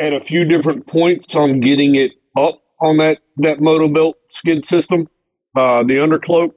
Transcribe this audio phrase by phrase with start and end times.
[0.00, 4.66] at a few different points on getting it up on that that moto belt skid
[4.66, 5.08] system,
[5.56, 6.52] uh, the undercloak.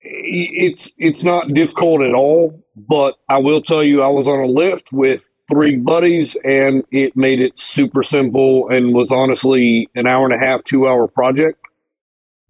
[0.00, 4.46] It's it's not difficult at all, but I will tell you, I was on a
[4.46, 10.24] lift with three buddies, and it made it super simple, and was honestly an hour
[10.30, 11.58] and a half, two hour project.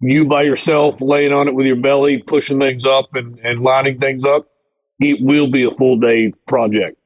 [0.01, 3.99] You by yourself, laying on it with your belly, pushing things up and, and lining
[3.99, 4.47] things up,
[4.99, 6.97] it will be a full day project.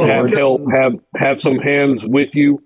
[0.00, 2.62] But have help, have have some hands with you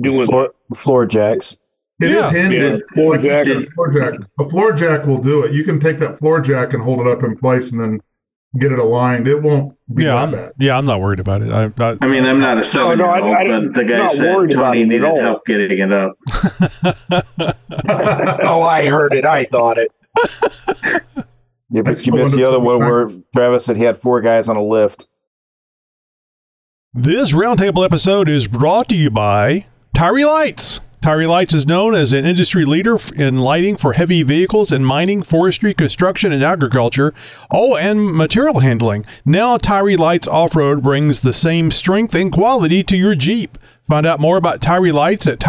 [0.00, 1.56] doing Floor, floor jacks.
[2.00, 2.30] It is Yeah.
[2.30, 2.56] handy.
[2.56, 3.46] Yeah, floor Like, jack.
[3.46, 4.14] a floor jack.
[4.40, 5.52] A floor jack will do it.
[5.52, 8.00] You can take that floor jack and hold it up in place and then
[8.58, 9.28] get it aligned.
[9.28, 10.52] It won't be Yeah, that I'm, bad.
[10.58, 11.50] yeah, I'm not worried about it.
[11.52, 13.84] I, I, I mean, I'm not a seven year no, I- old, I- but the
[13.84, 16.16] guy said Tony needed help getting it up.
[18.46, 19.24] Oh, I heard it.
[19.24, 19.90] I thought it.
[21.70, 24.56] Yeah, but you missed the other one where Travis said he had four guys on
[24.56, 25.06] a lift.
[26.96, 29.66] This roundtable episode is brought to you by
[29.96, 30.78] Tyri Lights.
[31.02, 35.24] Tyri Lights is known as an industry leader in lighting for heavy vehicles and mining,
[35.24, 37.12] forestry, construction, and agriculture.
[37.50, 39.04] Oh, and material handling.
[39.24, 43.58] Now, Tyri Lights Off Road brings the same strength and quality to your Jeep.
[43.82, 45.40] Find out more about Tyri Lights at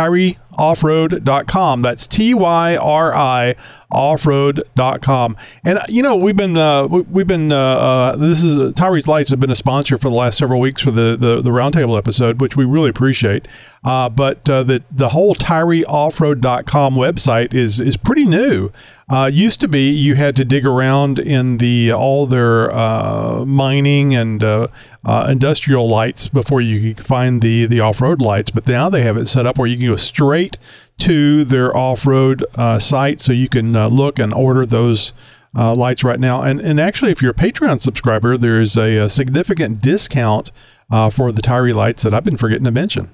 [0.58, 1.82] tyrioffroad.com.
[1.82, 3.56] That's T Y R I
[3.92, 5.38] offroad.com.
[5.64, 9.30] And you know, we've been uh, we- we've been uh, uh, this is Tyri's Lights
[9.30, 12.42] have been a sponsor for the last several weeks for the the, the roundtable episode,
[12.42, 13.48] which we really appreciate.
[13.84, 18.70] Uh, but uh, the the whole tyrioffroad.com website is is pretty new.
[19.08, 24.16] Uh, used to be you had to dig around in the all their uh, mining
[24.16, 24.68] and uh,
[25.04, 29.04] uh, industrial lights before you could find the the off road lights, but now they
[29.04, 30.58] have it set up where you can go straight
[30.98, 35.14] to their off road uh, site, so you can uh, look and order those.
[35.58, 38.98] Uh, lights right now, and and actually, if you're a Patreon subscriber, there is a,
[38.98, 40.52] a significant discount
[40.92, 43.10] uh, for the Tyri lights that I've been forgetting to mention.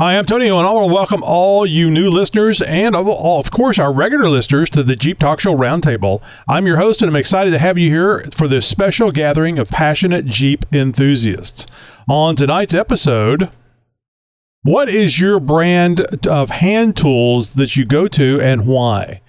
[0.00, 3.50] Hi, I'm Tony, and I want to welcome all you new listeners and, of, of
[3.50, 6.22] course, our regular listeners to the Jeep Talk Show Roundtable.
[6.48, 9.70] I'm your host, and I'm excited to have you here for this special gathering of
[9.70, 11.66] passionate Jeep enthusiasts.
[12.08, 13.50] On tonight's episode,
[14.62, 19.20] what is your brand of hand tools that you go to and why?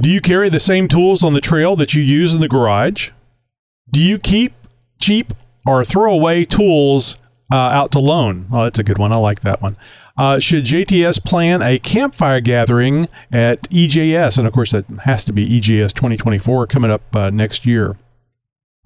[0.00, 3.10] Do you carry the same tools on the trail that you use in the garage?
[3.90, 4.52] Do you keep
[5.00, 5.34] cheap
[5.66, 7.16] or throw away tools
[7.52, 8.46] uh, out to loan?
[8.52, 9.12] Oh, that's a good one.
[9.12, 9.76] I like that one.
[10.16, 14.38] Uh, should JTS plan a campfire gathering at EJS?
[14.38, 17.96] And of course, that has to be EJS 2024 coming up uh, next year.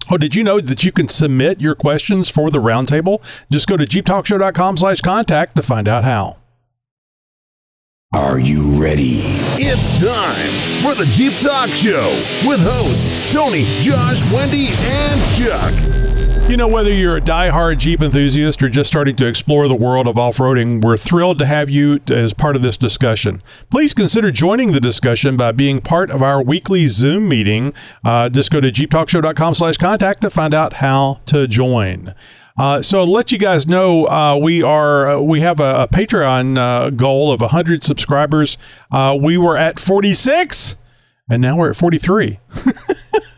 [0.09, 3.21] Oh, did you know that you can submit your questions for the roundtable?
[3.51, 6.37] Just go to jeeptalkshow.com slash contact to find out how.
[8.13, 9.21] Are you ready?
[9.55, 12.09] It's time for the Jeep Talk Show
[12.45, 16.10] with hosts Tony, Josh, Wendy, and Chuck.
[16.47, 20.05] You know, whether you're a die-hard Jeep enthusiast or just starting to explore the world
[20.05, 23.41] of off-roading, we're thrilled to have you as part of this discussion.
[23.69, 27.73] Please consider joining the discussion by being part of our weekly Zoom meeting.
[28.03, 32.13] Uh, just go to jeeptalkshow.com slash contact to find out how to join.
[32.57, 35.87] Uh, so to let you guys know, uh, we are uh, we have a, a
[35.87, 38.57] Patreon uh, goal of 100 subscribers.
[38.91, 40.75] Uh, we were at 46,
[41.29, 42.39] and now we're at 43.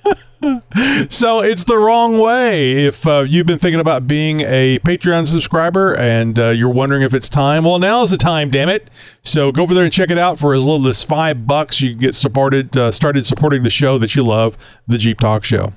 [1.09, 2.74] So it's the wrong way.
[2.86, 7.14] If uh, you've been thinking about being a Patreon subscriber and uh, you're wondering if
[7.14, 8.50] it's time, well, now's the time.
[8.50, 8.90] Damn it!
[9.22, 11.81] So go over there and check it out for as little as five bucks.
[11.81, 15.44] You can get supported, uh, started supporting the show that you love, the Jeep Talk
[15.44, 15.74] Show.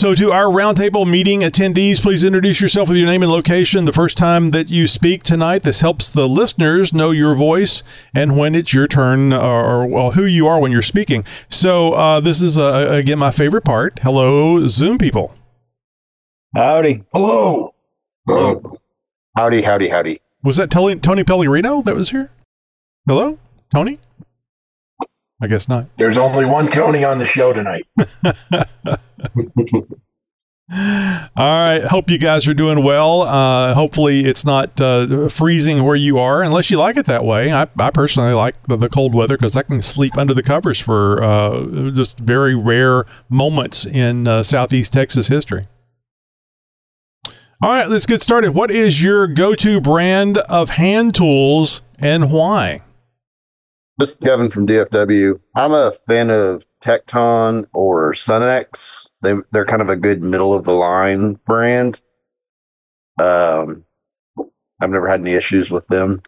[0.00, 3.92] So, to our roundtable meeting attendees, please introduce yourself with your name and location the
[3.92, 5.62] first time that you speak tonight.
[5.62, 7.82] This helps the listeners know your voice
[8.14, 11.26] and when it's your turn, or, or well, who you are when you're speaking.
[11.50, 13.98] So, uh, this is uh, again my favorite part.
[13.98, 15.34] Hello, Zoom people.
[16.56, 17.04] Howdy.
[17.12, 17.74] Hello.
[19.36, 20.22] Howdy, howdy, howdy.
[20.42, 22.30] Was that Tony, Tony Pellegrino that was here?
[23.06, 23.38] Hello,
[23.70, 23.98] Tony.
[25.40, 25.86] I guess not.
[25.96, 27.86] There's only one Tony on the show tonight.
[30.72, 30.78] All
[31.36, 31.82] right.
[31.82, 33.22] Hope you guys are doing well.
[33.22, 37.52] Uh, hopefully, it's not uh, freezing where you are, unless you like it that way.
[37.52, 40.78] I, I personally like the, the cold weather because I can sleep under the covers
[40.78, 45.66] for uh, just very rare moments in uh, Southeast Texas history.
[47.62, 48.52] All right, let's get started.
[48.52, 52.82] What is your go to brand of hand tools and why?
[54.00, 55.38] This is Kevin from DFW.
[55.54, 59.10] I'm a fan of Tekton or Sunex.
[59.20, 62.00] They they're kind of a good middle of the line brand.
[63.20, 63.84] Um,
[64.80, 66.22] I've never had any issues with them.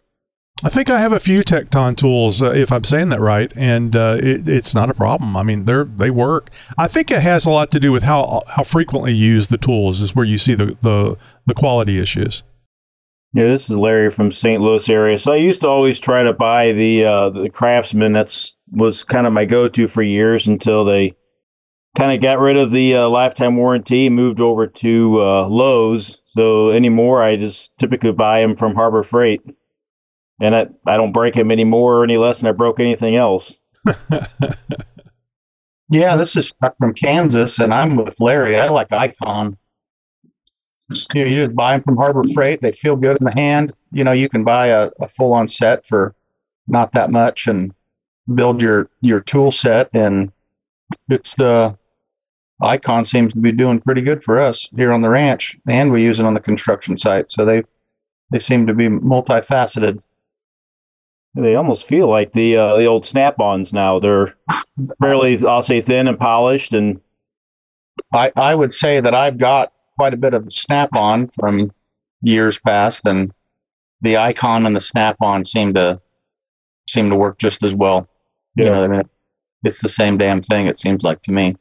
[0.63, 3.95] I think I have a few Tekton tools, uh, if I'm saying that right, and
[3.95, 5.35] uh, it, it's not a problem.
[5.35, 6.51] I mean, they're they work.
[6.77, 9.57] I think it has a lot to do with how how frequently you use the
[9.57, 11.17] tools is where you see the the,
[11.47, 12.43] the quality issues.
[13.33, 14.61] Yeah, this is Larry from St.
[14.61, 15.17] Louis area.
[15.17, 18.13] So I used to always try to buy the uh, the Craftsman.
[18.13, 21.15] That's was kind of my go-to for years until they
[21.97, 26.21] kind of got rid of the uh, lifetime warranty, and moved over to uh, Lowe's.
[26.25, 29.41] So anymore, I just typically buy them from Harbor Freight,
[30.39, 33.59] and I I don't break them anymore or any less than I broke anything else.
[35.89, 38.57] Yeah, this is Chuck from Kansas, and I'm with Larry.
[38.57, 39.57] I like Icon.
[41.13, 42.61] You, know, you just buy them from Harbor Freight.
[42.61, 43.73] They feel good in the hand.
[43.91, 46.15] You know, you can buy a, a full on set for
[46.67, 47.73] not that much and
[48.33, 49.89] build your your tool set.
[49.93, 50.31] And
[51.09, 51.77] it's the
[52.61, 56.03] Icon seems to be doing pretty good for us here on the ranch, and we
[56.03, 57.29] use it on the construction site.
[57.29, 57.63] So they
[58.31, 60.01] they seem to be multifaceted.
[61.35, 63.99] They almost feel like the uh, the old Snap-ons now.
[63.99, 64.35] They're
[65.01, 67.01] fairly, I'll say, thin and polished, and
[68.13, 71.71] I, I would say that I've got quite a bit of snap on from
[72.21, 73.31] years past and
[74.01, 75.99] the icon and the snap on seem to
[76.87, 78.07] seem to work just as well.
[78.55, 78.71] You Yeah.
[78.71, 79.01] know, I mean
[79.63, 81.55] it's the same damn thing, it seems like to me.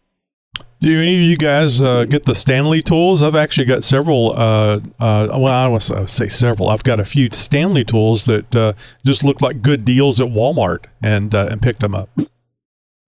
[0.81, 3.23] Do any of you guys uh, get the Stanley tools?
[3.23, 4.32] I've actually got several.
[4.32, 6.69] Uh, uh, well, I don't want to say several.
[6.70, 8.73] I've got a few Stanley tools that uh,
[9.06, 12.11] just look like good deals at Walmart, and uh, and picked them up.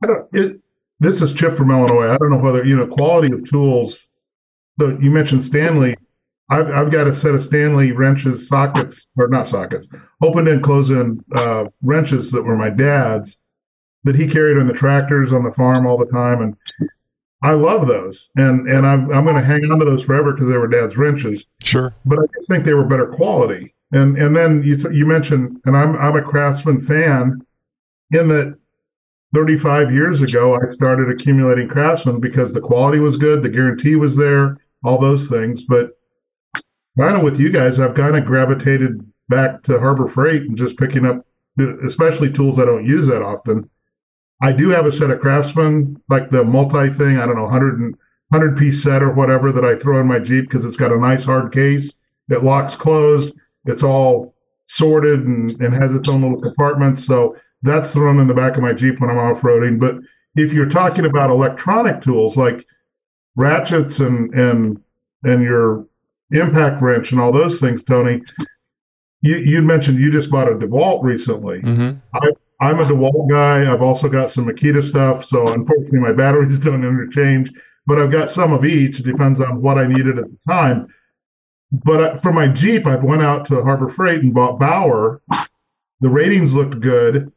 [0.05, 0.61] I don't, it,
[1.01, 2.11] this is Chip from Illinois.
[2.11, 4.07] I don't know whether you know quality of tools.
[4.81, 5.97] So you mentioned Stanley.
[6.51, 9.89] I've I've got a set of Stanley wrenches, sockets or not sockets,
[10.23, 13.37] open and close in uh, wrenches that were my dad's
[14.05, 16.57] that he carried on the tractors on the farm all the time, and
[17.43, 18.29] I love those.
[18.37, 20.97] And and I'm I'm going to hang on to those forever because they were dad's
[20.97, 21.47] wrenches.
[21.63, 21.95] Sure.
[22.05, 23.75] But I just think they were better quality.
[23.93, 27.41] And and then you you mentioned, and I'm I'm a Craftsman fan,
[28.11, 28.59] in that
[29.35, 34.17] 35 years ago I started accumulating Craftsman because the quality was good, the guarantee was
[34.17, 35.65] there, all those things.
[35.65, 35.91] But
[36.99, 40.79] kind of with you guys, I've kind of gravitated back to Harbor Freight and just
[40.79, 41.27] picking up,
[41.59, 43.69] especially tools I don't use that often.
[44.43, 47.19] I do have a set of Craftsman, like the multi thing.
[47.19, 47.97] I don't know, 100
[48.31, 50.99] 100 piece set or whatever that I throw in my Jeep because it's got a
[50.99, 51.95] nice hard case.
[52.29, 53.35] It locks closed.
[53.67, 54.35] It's all
[54.67, 57.05] sorted and, and has its own little compartments.
[57.05, 59.79] So that's thrown in the back of my Jeep when I'm off roading.
[59.79, 59.97] But
[60.37, 62.67] if you're talking about electronic tools like
[63.37, 64.81] ratchets and and
[65.25, 65.87] and your
[66.31, 68.23] impact wrench and all those things, Tony,
[69.23, 71.61] you you mentioned you just bought a DeWalt recently.
[71.61, 71.99] Mm-hmm.
[72.61, 73.71] I'm a DeWalt guy.
[73.71, 75.25] I've also got some Makita stuff.
[75.25, 77.53] So unfortunately, my batteries don't interchange,
[77.87, 79.01] but I've got some of each.
[79.01, 80.89] It depends on what I needed at the time.
[81.73, 85.21] But uh, for my Jeep, I went out to Harbor Freight and bought Bauer.
[86.01, 87.33] The ratings looked good.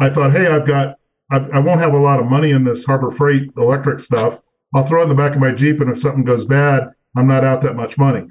[0.00, 0.98] I thought, hey, I've got,
[1.30, 4.40] I've, I won't have a lot of money in this Harbor Freight electric stuff.
[4.74, 7.26] I'll throw it in the back of my Jeep, and if something goes bad, I'm
[7.26, 8.26] not out that much money.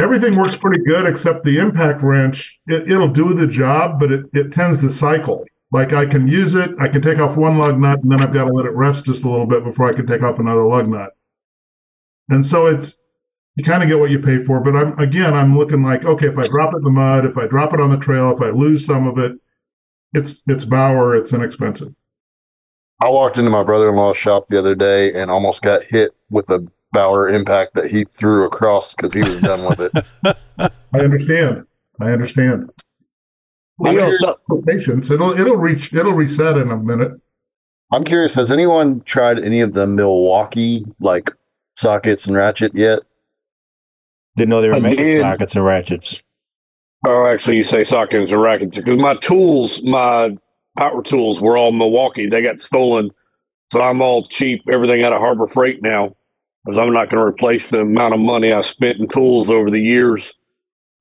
[0.00, 2.58] Everything works pretty good except the impact wrench.
[2.66, 5.44] It, it'll do the job, but it, it tends to cycle.
[5.70, 8.32] Like I can use it, I can take off one lug nut, and then I've
[8.32, 10.64] got to let it rest just a little bit before I can take off another
[10.64, 11.12] lug nut.
[12.28, 12.96] And so it's
[13.56, 14.60] you kind of get what you pay for.
[14.60, 17.36] But I'm again, I'm looking like okay, if I drop it in the mud, if
[17.36, 19.32] I drop it on the trail, if I lose some of it,
[20.12, 21.94] it's it's Bauer, it's inexpensive.
[23.02, 26.12] I walked into my brother in law's shop the other day and almost got hit
[26.30, 30.06] with a Bauer impact that he threw across because he was done with it.
[30.92, 31.66] I understand.
[32.00, 32.70] I understand.
[33.78, 35.10] Well, you know, so- Patience.
[35.10, 37.12] It'll it'll reach it'll reset in a minute.
[37.92, 41.30] I'm curious, has anyone tried any of the Milwaukee like
[41.76, 43.00] sockets and ratchet yet?
[44.36, 45.20] didn't know they were I making did.
[45.20, 46.22] sockets and ratchets.
[47.06, 50.36] Oh, actually, you say sockets and rackets because my tools, my
[50.76, 52.28] power tools, were all Milwaukee.
[52.28, 53.10] They got stolen,
[53.72, 54.62] so I'm all cheap.
[54.72, 56.14] Everything out of Harbor Freight now,
[56.64, 59.70] because I'm not going to replace the amount of money I spent in tools over
[59.70, 60.34] the years.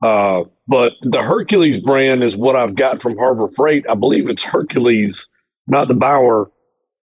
[0.04, 3.86] Uh, but the Hercules brand is what I've got from Harbor Freight.
[3.90, 5.30] I believe it's Hercules,
[5.68, 6.52] not the Bauer.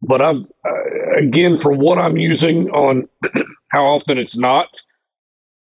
[0.02, 3.08] But I'm uh, again for what I'm using on
[3.68, 4.80] how often it's not.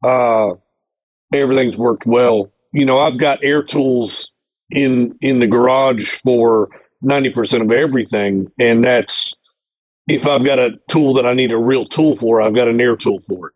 [0.04, 0.52] Uh,
[1.34, 2.52] everything's worked well.
[2.72, 4.32] You know, I've got air tools
[4.70, 6.70] in in the garage for
[7.02, 9.34] ninety percent of everything, and that's
[10.08, 12.80] if I've got a tool that I need a real tool for, I've got an
[12.80, 13.54] air tool for it.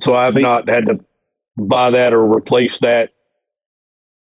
[0.00, 0.42] So I've Sweet.
[0.42, 1.00] not had to
[1.58, 3.10] buy that or replace that.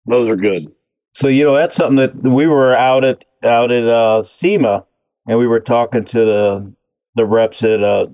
[0.05, 0.71] Those are good.
[1.13, 4.85] So you know that's something that we were out at out at uh, SEMA,
[5.27, 6.73] and we were talking to the
[7.15, 8.07] the reps at uh,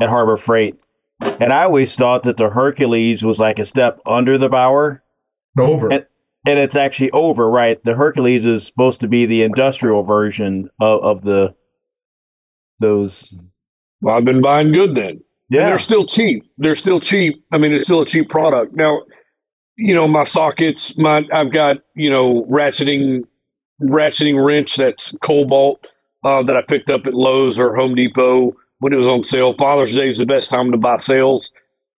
[0.00, 0.76] at Harbor Freight,
[1.20, 5.02] and I always thought that the Hercules was like a step under the Bauer,
[5.58, 5.88] Over.
[5.92, 6.06] And-
[6.46, 7.50] and it's actually over.
[7.50, 11.54] Right, the Hercules is supposed to be the industrial version of, of the
[12.80, 13.42] those.
[14.00, 15.08] Well, I've been buying good then.
[15.08, 16.44] And Yeah, they're still cheap.
[16.58, 17.44] They're still cheap.
[17.52, 18.74] I mean, it's still a cheap product.
[18.74, 19.02] Now,
[19.76, 23.24] you know, my sockets, my I've got you know ratcheting
[23.82, 25.84] ratcheting wrench that's Kobalt
[26.24, 29.54] uh, that I picked up at Lowe's or Home Depot when it was on sale.
[29.54, 31.50] Father's Day is the best time to buy sales.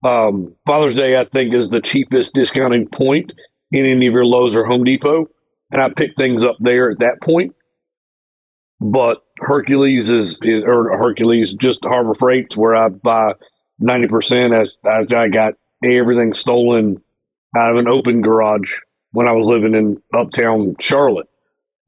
[0.03, 3.33] Um, Father's Day, I think, is the cheapest discounting point
[3.71, 5.27] in any of your Lowe's or Home Depot,
[5.71, 7.55] and I pick things up there at that point.
[8.79, 13.33] But Hercules is, is or Hercules just Harbor Freight's where I buy
[13.79, 17.01] ninety percent as, as I got everything stolen
[17.55, 18.75] out of an open garage
[19.11, 21.27] when I was living in uptown Charlotte.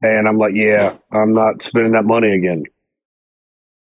[0.02, 2.64] And I'm like, yeah, I'm not spending that money again.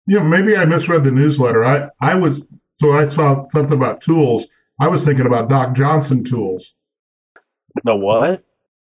[0.06, 1.64] Yeah, maybe I misread the newsletter.
[1.64, 2.44] I, I was,
[2.82, 4.46] so I saw something about tools.
[4.82, 6.74] I was thinking about Doc Johnson tools.
[7.84, 8.44] The what?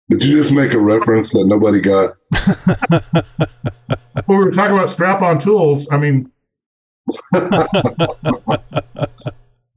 [0.09, 2.17] Did you just make a reference that nobody got?
[4.27, 5.89] Well, we were talking about strap on tools.
[5.91, 6.31] I mean,
[7.33, 7.49] I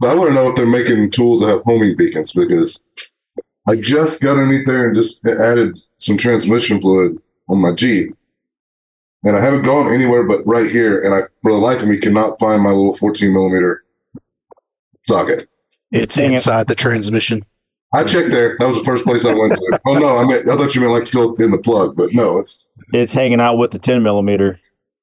[0.02, 2.84] want to know if they're making tools that have homing beacons because
[3.68, 7.18] I just got underneath there and just added some transmission fluid
[7.48, 8.16] on my Jeep.
[9.24, 11.00] And I haven't gone anywhere but right here.
[11.00, 13.86] And I, for the life of me, cannot find my little 14 millimeter
[15.08, 15.50] socket.
[15.92, 17.46] It's inside the transmission.
[17.94, 18.58] I checked there.
[18.60, 19.80] That was the first place I went to.
[19.88, 22.40] oh no, I meant I thought you meant like still in the plug, but no,
[22.40, 24.60] it's It's hanging out with the 10 millimeter.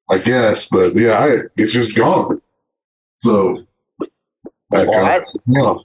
[0.09, 2.41] I guess, but yeah, I it's just gone.
[3.17, 3.63] So
[4.73, 5.75] I Well, I- kinda- yeah.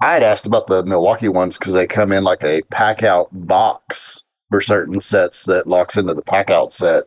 [0.00, 3.28] I had asked about the Milwaukee ones because they come in like a pack out
[3.32, 7.04] box for certain sets that locks into the pack out set.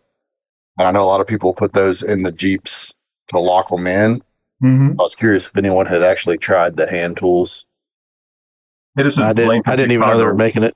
[0.77, 2.95] And I know a lot of people put those in the Jeeps
[3.29, 4.21] to lock them in.
[4.61, 4.91] mhm.
[5.00, 7.65] I was curious if anyone had actually tried the hand tools.
[8.95, 9.63] Hey, this is I Blaine didn't.
[9.65, 10.75] from I didn't even know they were making it.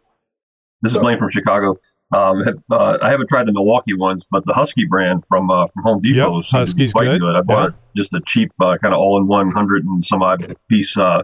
[0.81, 1.77] This is Blaine from Chicago.
[2.13, 5.83] Um, uh, I haven't tried the Milwaukee ones, but the Husky brand from uh, from
[5.83, 7.35] Home Depot Yep, seems Husky's quite good.
[7.35, 11.23] I bought just a cheap uh, kind of all-in-one hundred and some odd piece uh,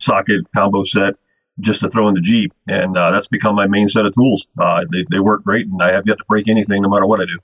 [0.00, 1.14] socket combo set
[1.60, 4.46] just to throw in the Jeep, and uh, that's become my main set of tools.
[4.58, 7.20] Uh, they they work great, and I have yet to break anything, no matter what
[7.20, 7.38] I do.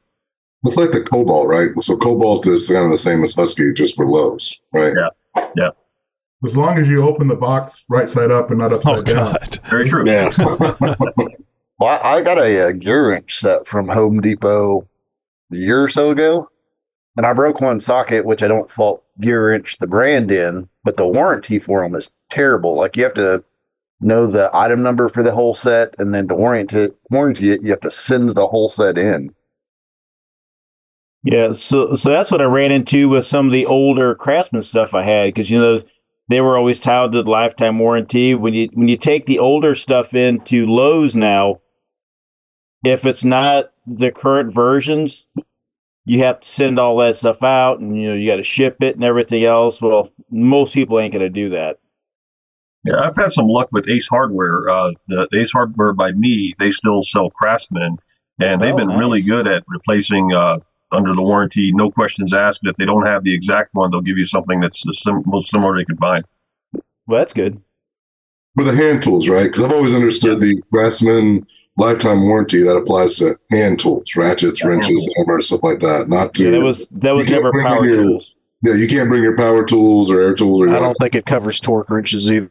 [0.64, 1.70] It's like the Kobalt, right?
[1.82, 4.94] So Kobalt is kind of the same as Husky, just for Lowe's, right?
[4.96, 5.70] Yeah, yeah.
[6.44, 9.32] As long as you open the box right side up and not upside Oh down.
[9.34, 9.58] God.
[9.66, 10.10] Very true.
[10.10, 10.30] Yeah.
[11.78, 14.86] Well, I, I got a, uh GearWrench set from Home Depot
[15.50, 16.50] a year or so ago,
[17.16, 21.06] and I broke one socket, which I don't fault GearWrench the brand in, but the
[21.06, 22.76] warranty for them is terrible.
[22.76, 23.42] Like you have to
[23.98, 27.62] know the item number for the whole set, and then to warranty it, warranty it,
[27.62, 29.34] you have to send the whole set in.
[31.22, 34.92] Yeah, so so that's what I ran into with some of the older Craftsman stuff
[34.92, 35.80] I had because you know
[36.30, 38.36] they were always tied to the lifetime warranty.
[38.36, 41.60] When you when you take the older stuff into Lowe's now,
[42.84, 45.26] if it's not the current versions,
[46.04, 48.76] you have to send all that stuff out, and you know you got to ship
[48.80, 49.82] it and everything else.
[49.82, 51.80] Well, most people ain't gonna do that.
[52.84, 54.68] Yeah, I've had some luck with Ace Hardware.
[54.70, 57.98] Uh, the Ace Hardware by me, they still sell Craftsman,
[58.38, 60.60] and they've Oh, been really good at replacing uh,
[60.92, 62.60] under the warranty, no questions asked.
[62.64, 65.50] If they don't have the exact one, they'll give you something that's the sim- most
[65.50, 66.24] similar they can find.
[67.06, 67.60] Well, that's good.
[68.56, 69.44] For the hand tools, right?
[69.44, 74.68] Because I've always understood the Craftsman lifetime warranty that applies to hand tools, ratchets, Yeah,
[74.70, 75.14] hand wrenches, tools.
[75.16, 76.08] hammers, stuff like that.
[76.08, 78.34] Not to Yeah, that was that was never power your- tools.
[78.62, 81.26] yeah, you can't bring your power tools or air tools or I don't think it
[81.26, 82.50] covers torque wrenches either.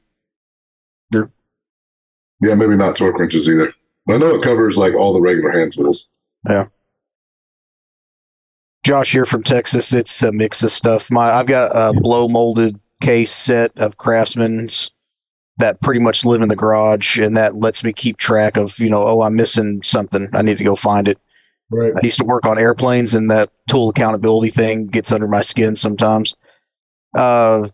[2.41, 3.73] yeah, maybe not torque wrenches either.
[4.05, 6.07] But I know it covers like all the regular hand tools.
[8.89, 9.93] Josh here from Texas.
[9.93, 11.11] It's a mix of stuff.
[11.11, 14.89] My I've got a blow molded case set of Craftsman's
[15.57, 18.89] that pretty much live in the garage, and that lets me keep track of you
[18.89, 20.27] know oh I'm missing something.
[20.33, 21.19] I need to go find it.
[21.69, 21.93] Right.
[21.95, 25.75] I used to work on airplanes, and that tool accountability thing gets under my skin
[25.75, 26.33] sometimes.
[27.15, 27.67] Uh,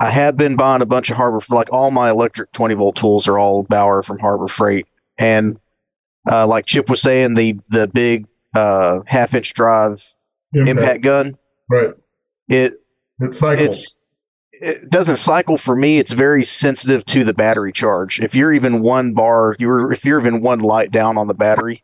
[0.00, 2.96] I have been buying a bunch of Harbor, for like all my electric 20 volt
[2.96, 4.86] tools are all Bauer from Harbor Freight,
[5.18, 5.60] and
[6.32, 10.02] uh, like Chip was saying, the the big uh, half inch drive
[10.54, 11.36] impact gun,
[11.68, 11.94] Right.
[12.48, 12.74] it
[13.20, 13.68] It cycles.
[13.68, 13.94] it's
[14.52, 15.98] it doesn't cycle for me.
[15.98, 18.20] It's very sensitive to the battery charge.
[18.20, 21.82] If you're even one bar, you're if you're even one light down on the battery,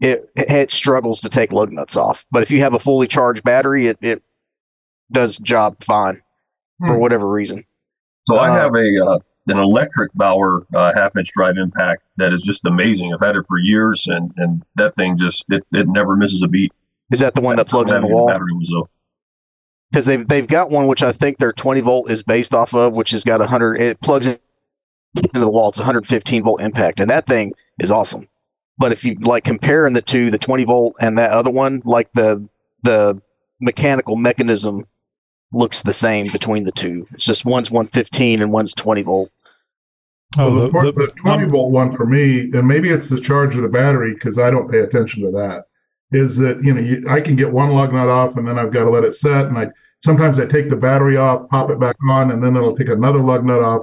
[0.00, 2.26] it it struggles to take lug nuts off.
[2.30, 4.22] But if you have a fully charged battery, it it
[5.12, 6.20] does job fine
[6.80, 7.00] for Hmm.
[7.00, 7.64] whatever reason.
[8.26, 12.32] So I Uh, have a uh, an electric Bauer uh, half inch drive impact that
[12.32, 13.12] is just amazing.
[13.12, 16.48] I've had it for years, and and that thing just it, it never misses a
[16.48, 16.72] beat.
[17.12, 18.26] Is that the one that plugs in the wall?
[18.26, 18.88] battery was though.
[19.90, 22.94] Because they've they've got one which I think their 20 volt is based off of,
[22.94, 23.80] which has got a hundred.
[23.80, 24.40] It plugs into
[25.32, 25.68] the wall.
[25.68, 28.28] It's 115 volt impact, and that thing is awesome.
[28.78, 32.12] But if you like comparing the two, the 20 volt and that other one, like
[32.14, 32.48] the
[32.82, 33.20] the
[33.60, 34.84] mechanical mechanism
[35.52, 37.06] looks the same between the two.
[37.12, 39.30] It's just one's 115 and one's 20 volt.
[40.36, 43.20] Oh, Well, the, the- the- the 20 volt one for me, and maybe it's the
[43.20, 45.64] charge of the battery because I don't pay attention to that.
[46.12, 48.72] Is that you know you, I can get one lug nut off and then I've
[48.72, 49.68] got to let it set, and I
[50.04, 53.18] sometimes I take the battery off, pop it back on, and then it'll take another
[53.18, 53.82] lug nut off.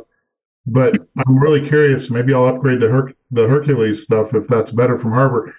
[0.67, 2.09] But I'm really curious.
[2.09, 5.53] Maybe I'll upgrade to Her- the Hercules stuff if that's better from Harbor,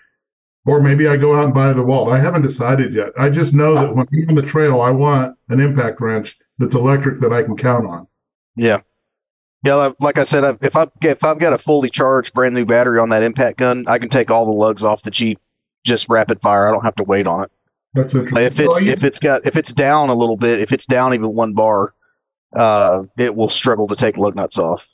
[0.65, 2.11] or maybe I go out and buy a DeWalt.
[2.13, 3.11] I haven't decided yet.
[3.19, 6.75] I just know that when I'm on the trail, I want an impact wrench that's
[6.77, 8.07] electric that I can count on.
[8.57, 8.81] Yeah.
[9.65, 12.99] Yeah, like- I said, if I if I've got a fully charged brand new battery
[12.99, 15.39] on that impact gun, I can take all the lugs off the Jeep
[15.85, 16.69] just rapid fire.
[16.69, 17.51] I don't have to wait on it.
[17.95, 18.45] That's interesting.
[18.47, 20.87] If it's So you- if it's got if it's down a little bit, if it's
[20.87, 21.95] down even one bar,
[22.57, 24.87] uh, it will struggle to take lug nuts off.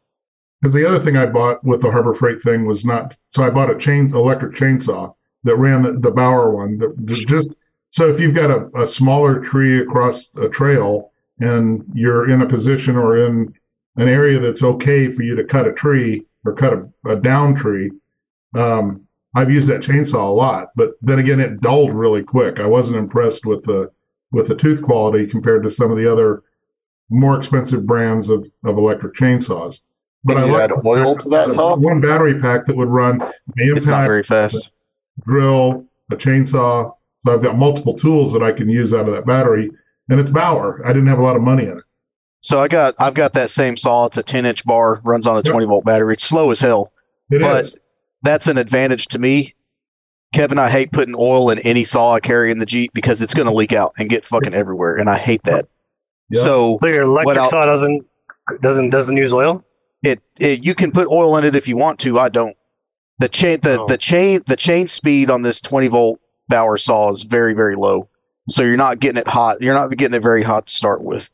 [0.61, 3.51] Because the other thing I bought with the Harbor Freight thing was not so I
[3.51, 6.79] bought a chain electric chainsaw that ran the, the Bauer one.
[6.79, 7.49] That that just
[7.91, 12.47] so if you've got a, a smaller tree across a trail and you're in a
[12.47, 13.55] position or in
[13.99, 17.55] an area that's okay for you to cut a tree or cut a, a down
[17.55, 17.91] tree,
[18.55, 19.03] um,
[19.37, 20.69] I've used that chainsaw a lot.
[20.75, 22.59] But then again, it dulled really quick.
[22.61, 23.91] I wasn't impressed with the
[24.33, 26.43] with the tooth quality compared to some of the other
[27.11, 29.81] more expensive brands of, of electric chainsaws.
[30.25, 31.77] But Can I you like add oil to that saw?
[31.77, 34.71] one battery pack that would run the It's not impact very fast.
[35.27, 36.93] drill, a chainsaw.
[37.27, 39.71] So I've got multiple tools that I can use out of that battery,
[40.09, 40.83] and it's Bauer.
[40.85, 41.85] I didn't have a lot of money in it.
[42.41, 44.07] So I got I've got that same saw.
[44.07, 46.15] It's a 10 inch bar, runs on a 20 volt battery.
[46.15, 46.93] It's slow as hell,
[47.31, 47.77] It but is.
[48.23, 49.55] that's an advantage to me.
[50.35, 53.33] Kevin, I hate putting oil in any saw I carry in the Jeep because it's
[53.35, 55.67] going to leak out and get fucking everywhere, and I hate that.
[56.31, 56.43] Yeah.
[56.43, 58.05] So So your electric What saw doesn't
[58.63, 59.65] doesn't doesn't use oil.
[60.03, 62.19] it, it you can put oil in it if you want to.
[62.19, 62.57] I don't.
[63.19, 63.87] The chain the, Oh.
[63.89, 68.09] the chain the chain speed on this 20 volt Bauer saw is very very low,
[68.49, 69.61] so you're not getting it hot.
[69.61, 71.31] You're not getting it very hot to start with.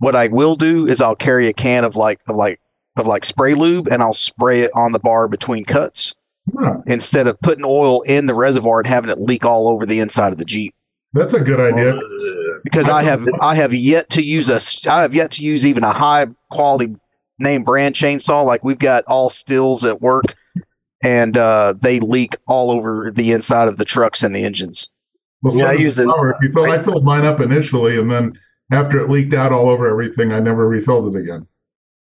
[0.00, 2.60] What I will do is I'll carry a can of like of like
[2.96, 6.14] of like spray lube and I'll spray it on the bar between cuts
[6.58, 6.78] Huh.
[6.86, 10.32] instead of putting oil in the reservoir and having it leak all over the inside
[10.32, 10.74] of the Jeep.
[11.12, 11.96] That's a good idea.
[12.64, 15.64] Because I have I have yet to use a s- I have yet to use
[15.66, 16.96] even a high quality
[17.38, 20.34] name brand chainsaw like we've got all Stihls at work
[21.02, 24.88] and uh, they leak all over the inside of the trucks and the engines.
[25.42, 28.32] Well, Yeah, I use it- If you fill, I filled mine up initially, and then
[28.72, 31.46] after it leaked out all over everything, I never refilled it again.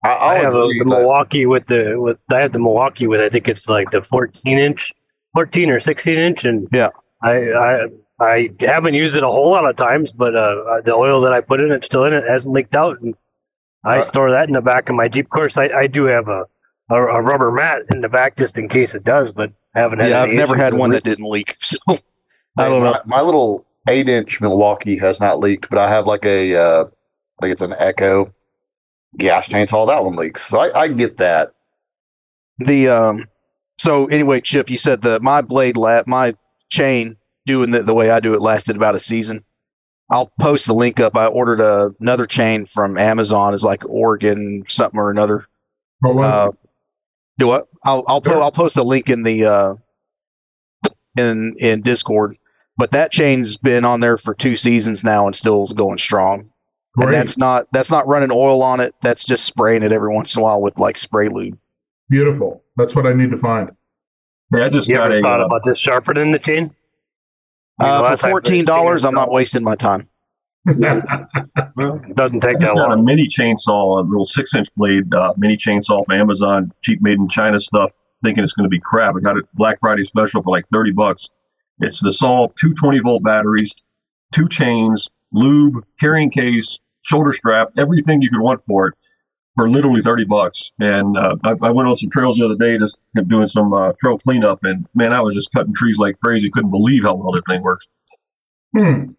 [0.04, 3.08] I, I I'll have a, the but Milwaukee with the with I have the Milwaukee
[3.08, 4.94] with I think it's like the 14 inch,
[5.36, 6.90] 14 or 16 inch, and Yeah.
[7.22, 7.88] I I
[8.22, 11.42] I haven't used it a whole lot of times, but uh, the oil that I
[11.42, 13.14] put in it still in it hasn't leaked out, and
[13.86, 15.26] I Uh, store that in the back of my Jeep.
[15.26, 16.46] Of course, I, I do have a,
[16.90, 20.00] a a rubber mat in the back just in case it does, but I haven't
[20.00, 20.10] had.
[20.10, 20.94] Yeah, I've never had one it.
[20.96, 21.58] that didn't leak.
[22.58, 22.92] So I don't know.
[23.06, 26.84] My, my little eight inch Milwaukee has not leaked, but I have like a, uh,
[26.86, 28.34] I think it's an Echo
[29.18, 29.88] gas chainsaw.
[29.88, 30.44] That one leaks.
[30.48, 31.54] So I, I get that.
[32.60, 33.26] The um
[33.78, 36.36] so anyway, Chip, you said the my blade lap my
[36.70, 37.16] chain
[37.46, 39.46] doing it the way I do it lasted about a season.
[40.12, 41.16] I'll post the link up.
[41.16, 43.54] I ordered a, another chain from Amazon.
[43.54, 45.48] Is like Oregon something or another.
[46.02, 46.70] What was Uh, it?
[47.38, 47.68] do what?
[47.86, 49.76] I'll I'll po- I'll post a link in the uh
[51.18, 52.38] in in Discord.
[52.80, 56.50] But that chain's been on there for two seasons now and still going strong.
[56.96, 58.96] And that's not that's not running oil on it.
[59.02, 61.60] That's just spraying it every once in a while with like spray lube.
[62.10, 62.64] Beautiful.
[62.78, 63.72] That's what I need to find.
[64.56, 65.22] Yeah, I just You got ever a.
[65.22, 66.74] thought uh, about this sharpening the chain?
[67.80, 70.08] I mean, Uh, for fourteen dollars, I'm not wasting my time.
[70.68, 75.14] It doesn't I take just that got a mini chainsaw, a little six inch blade
[75.14, 77.92] uh, mini chainsaw from Amazon, cheap made in China stuff,
[78.24, 79.16] thinking it's going to be crap.
[79.16, 81.30] I got it Black Friday special for like 30 bucks.
[81.80, 83.74] It's the saw, two 20 volt batteries,
[84.34, 88.96] two chains, lube, carrying case, shoulder strap, everything you could want for it
[89.56, 90.72] for literally 30 bucks.
[90.80, 93.94] And uh, I, I went on some trails the other day just doing some uh,
[94.00, 96.50] trail cleanup, and man, I was just cutting trees like crazy.
[96.50, 97.86] Couldn't believe how well that thing works.
[98.76, 99.12] Hmm.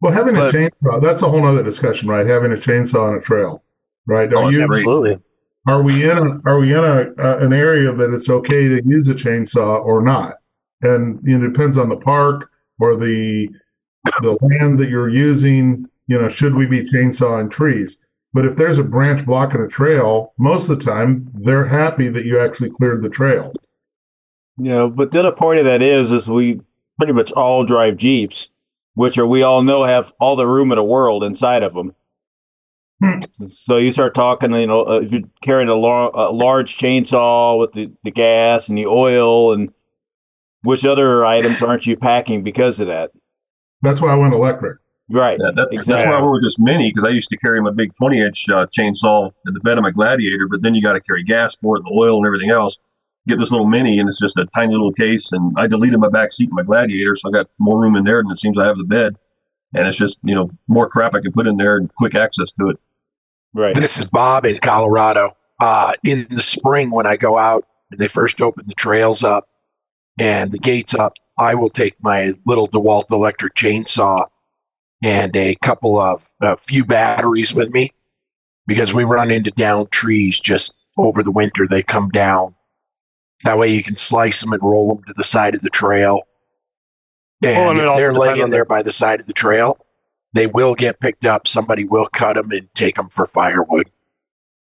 [0.00, 2.26] Well, having But- a chainsaw, that's a whole other discussion, right?
[2.26, 3.62] Having a chainsaw on a trail,
[4.06, 4.32] right?
[4.32, 4.62] Oh, Are it's you.
[4.62, 5.18] Absolutely.
[5.66, 8.82] are we in a, are we in a, uh, an area that it's okay to
[8.84, 10.34] use a chainsaw or not?
[10.82, 13.48] And you know, it depends on the park or the,
[14.20, 17.98] the land that you're using, you know, should we be chainsawing trees?
[18.32, 22.26] But if there's a branch blocking a trail, most of the time they're happy that
[22.26, 23.54] you actually cleared the trail.
[24.58, 26.60] You know, but the other part of that is, is we
[26.98, 28.50] pretty much all drive Jeeps,
[28.94, 31.94] which are we all know have all the room in the world inside of them.
[33.02, 33.20] Hmm.
[33.50, 37.58] So you start talking, you know, uh, if you're carrying a, lar- a large chainsaw
[37.58, 39.72] with the, the gas and the oil, and
[40.66, 43.12] which other items aren't you packing because of that?
[43.82, 44.78] That's why I went electric.
[45.08, 45.38] Right.
[45.38, 47.70] That, that's, that's why I went with this mini because I used to carry my
[47.70, 50.94] big 20 inch uh, chainsaw in the bed of my Gladiator, but then you got
[50.94, 52.76] to carry gas for it, and oil, and everything else.
[53.28, 55.30] Get this little mini, and it's just a tiny little case.
[55.32, 58.04] And I deleted my back seat in my Gladiator, so I got more room in
[58.04, 59.16] there than it seems I have the bed.
[59.74, 62.50] And it's just you know more crap I can put in there and quick access
[62.58, 62.80] to it.
[63.54, 63.74] Right.
[63.74, 65.36] This is Bob in Colorado.
[65.60, 69.48] Uh, in the spring, when I go out and they first open the trails up
[70.18, 74.26] and the gates up, I will take my little DeWalt electric chainsaw
[75.02, 77.92] and a couple of a few batteries with me
[78.66, 81.66] because we run into down trees just over the winter.
[81.68, 82.54] They come down.
[83.44, 86.22] That way you can slice them and roll them to the side of the trail.
[87.44, 89.78] Oh, and, Well, if they're laying there by the side of the trail,
[90.32, 91.46] they will get picked up.
[91.46, 93.90] Somebody will cut them and take them for firewood.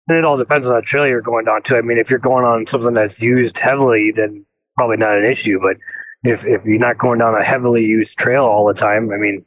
[0.09, 1.77] And it all depends on the trail you're going down to.
[1.77, 4.45] I mean, if you're going on something that's used heavily, then
[4.79, 5.61] probably not an issue.
[5.61, 5.77] But
[6.25, 9.45] if if you're not going down a heavily used trail all the time, I mean,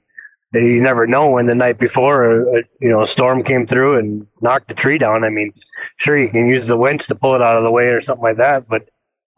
[0.54, 3.98] you never know when the night before a, a you know a storm came through
[3.98, 5.24] and knocked the tree down.
[5.24, 5.54] I mean,
[5.98, 8.24] sure you can use the winch to pull it out of the way or something
[8.24, 8.90] like that, but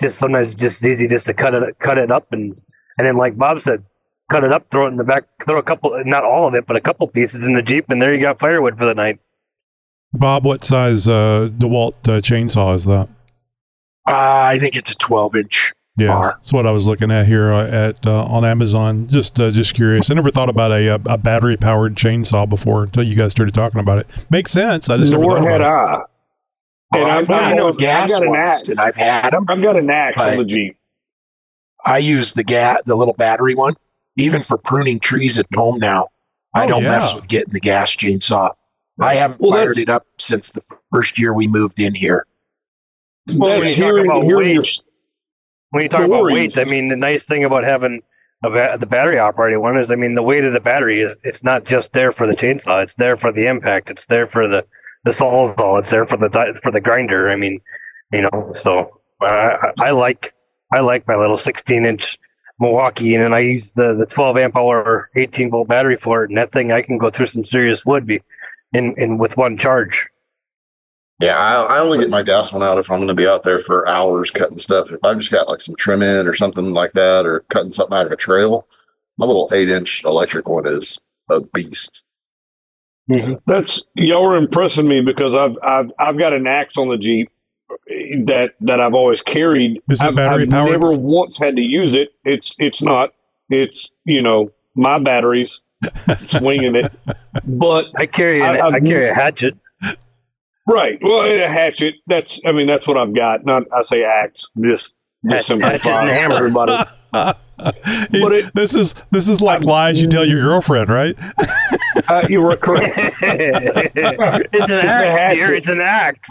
[0.02, 2.60] just sometimes it's just easy just to cut it cut it up and
[2.98, 3.84] and then like Bob said,
[4.30, 6.66] cut it up, throw it in the back, throw a couple, not all of it,
[6.66, 9.20] but a couple pieces in the jeep, and there you got firewood for the night.
[10.14, 13.10] Bob, what size uh, DeWalt uh, chainsaw is that?
[14.08, 15.74] Uh, I think it's a 12 inch.
[15.96, 16.24] Yeah, bar.
[16.34, 19.08] that's what I was looking at here uh, at uh, on Amazon.
[19.08, 20.10] Just uh, just curious.
[20.10, 23.54] I never thought about a, a, a battery powered chainsaw before until you guys started
[23.54, 24.26] talking about it.
[24.32, 24.90] Makes sense.
[24.90, 26.06] I just never Nor thought had about it.
[26.94, 26.98] I.
[26.98, 28.68] And Oh, I've, I've got got, those gas I've got an axe.
[28.70, 29.46] and I've had them.
[29.50, 30.78] I've got an axe on the Jeep.
[31.86, 33.74] I use the gas, the little battery one,
[34.18, 36.10] even for pruning trees at home now.
[36.56, 36.90] I Oh, don't yeah.
[36.92, 38.52] mess with getting the gas chainsaw.
[39.00, 42.26] I haven't Well, fired it up since the first year we moved in here.
[43.36, 44.64] Well, when That's you hearing, about hearing weight, your
[45.74, 48.02] when you talk about weight, I mean the nice thing about having
[48.44, 51.16] a ba- the battery operated one is, I mean, the weight of the battery is
[51.24, 54.48] it's not just there for the chainsaw; it's there for the impact, it's there for
[54.48, 54.66] the
[55.06, 57.30] the sawzall, it's there for the di- for the grinder.
[57.30, 57.60] I mean,
[58.12, 60.34] you know, so I, I- I like
[60.74, 62.20] I like my little 16 inch
[62.60, 66.30] Milwaukee, and then I use the the 12 amp hour 18 volt battery for it,
[66.30, 68.22] and that thing I can go through some serious wood be
[68.74, 70.08] in in with one charge.
[71.20, 73.44] Yeah, I, I only get my gas one out if I'm going to be out
[73.44, 74.92] there for hours cutting stuff.
[74.92, 77.96] If I've just got like some trim in or something like that, or cutting something
[77.98, 78.68] out of a trail,
[79.18, 81.00] my little eight inch electric one is
[81.30, 82.04] a beast.
[83.10, 83.36] Mm-hmm.
[83.46, 87.30] That's y'all are impressing me because I've I've I've got an axe on the Jeep
[87.90, 89.82] eh, that that I've always carried.
[89.90, 90.72] Is it I've, battery I've powered?
[90.72, 92.10] never once had to use it.
[92.24, 93.14] It's it's not.
[93.50, 95.62] It's you know my batteries
[96.26, 96.92] swinging it,
[97.46, 99.58] but I carry an, I- I, carry a hatchet.
[100.68, 100.98] Right.
[101.02, 101.96] Well, a hatchet.
[102.08, 103.46] That's I mean that's what I've got.
[103.46, 104.46] Not I say axe.
[104.64, 104.94] Just
[105.30, 106.36] just Hatchet and hammer.
[106.36, 106.90] everybody.
[108.12, 111.16] He- it- this is this is like lies you tell your girlfriend, right?
[112.10, 112.92] Uh, you were correct.
[113.22, 115.54] it's an a axe, dear.
[115.54, 116.30] It's an axe.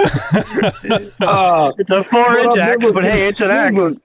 [1.23, 4.03] Uh, It's a four But inch axe, but hey, it's an axe.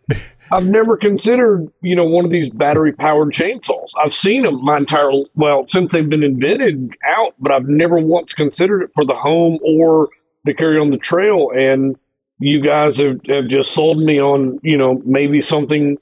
[0.52, 3.92] I've never considered, you know, one of these battery powered chainsaws.
[4.02, 8.34] I've seen them my entire well since they've been invented out, but I've never once
[8.34, 10.10] considered it for the home or
[10.46, 11.52] to carry on the trail.
[11.56, 11.98] And
[12.40, 15.98] you guys have, have just sold me on, you know, maybe something.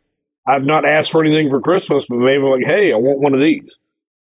[0.47, 3.39] I've not asked for anything for Christmas, but maybe like, hey, I want one of
[3.39, 3.79] these.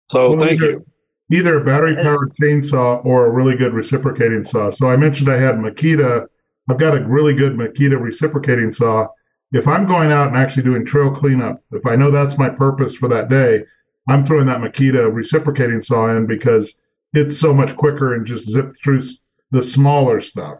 [0.09, 0.87] So Well, thank either, you.
[1.33, 4.71] Either a battery powered chainsaw or a really good reciprocating saw.
[4.71, 6.27] So I mentioned I had Makita.
[6.71, 9.09] I've got a really good Makita reciprocating saw.
[9.53, 12.95] If I'm going out and actually doing trail cleanup, if I know that's my purpose
[12.95, 13.65] for that day,
[14.09, 16.75] I'm throwing that Makita reciprocating saw in because
[17.12, 19.03] it's so much quicker and just zip through
[19.51, 20.59] the smaller stuff.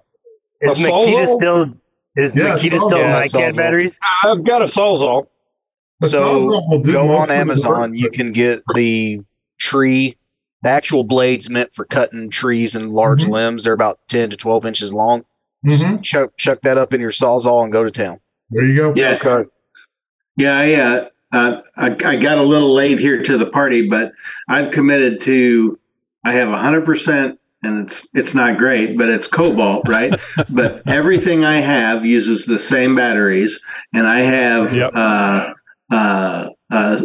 [0.61, 0.91] Is A Makita
[1.27, 1.37] Sawzall?
[1.37, 1.63] still
[2.17, 3.57] is Yeah, Makita still Yeah, Nicat Sawzall.
[3.57, 3.99] batteries?
[4.25, 5.27] I've got a Sawzall.
[6.01, 7.95] The So Sawzall will do go on Amazon.
[7.95, 9.23] You can get the
[9.59, 10.17] tree,
[10.63, 13.31] the actual blades meant for cutting trees and large Mhm.
[13.31, 13.65] limbs.
[13.65, 15.25] They're about ten to twelve inches long.
[15.67, 16.03] Mhm.
[16.03, 18.19] Chuck chuck that up in your sawzall and go to town.
[18.53, 18.93] There you go.
[18.95, 19.19] Yeah.
[19.23, 19.49] Okay.
[20.37, 24.13] Yeah, I, uh, uh, I, I got a little late here to the party, but
[24.49, 25.79] I've committed to.
[26.25, 30.15] I have hundred percent, and it's it's not great, but it's Kobalt, right?
[30.51, 33.59] but everything I have uses the same batteries,
[33.95, 34.93] and I have Yep.
[34.95, 35.53] uh,
[35.91, 37.03] uh, uh,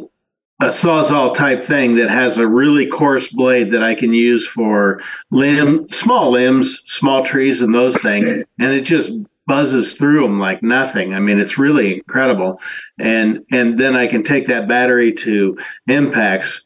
[0.61, 5.01] a sawzall type thing that has a really coarse blade that I can use for
[5.31, 9.11] limb, small limbs, small trees, and those things, and it just
[9.47, 11.15] buzzes through them like nothing.
[11.15, 12.61] I mean, it's really incredible.
[12.99, 15.57] And and then I can take that battery to
[15.87, 16.65] impacts,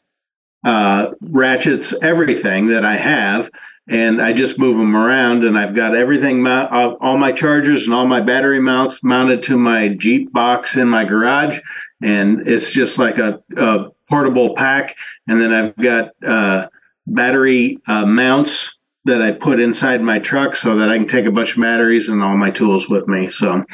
[0.64, 3.50] uh, ratchets, everything that I have,
[3.88, 5.44] and I just move them around.
[5.44, 9.42] And I've got everything mount, all all my chargers and all my battery mounts mounted
[9.44, 11.60] to my Jeep box in my garage,
[12.02, 14.96] and it's just like a, a portable pack.
[15.28, 16.68] And then I've got uh,
[17.06, 21.32] battery uh, mounts that I put inside my truck so that I can take a
[21.32, 23.28] bunch of batteries and all my tools with me.
[23.28, 23.64] So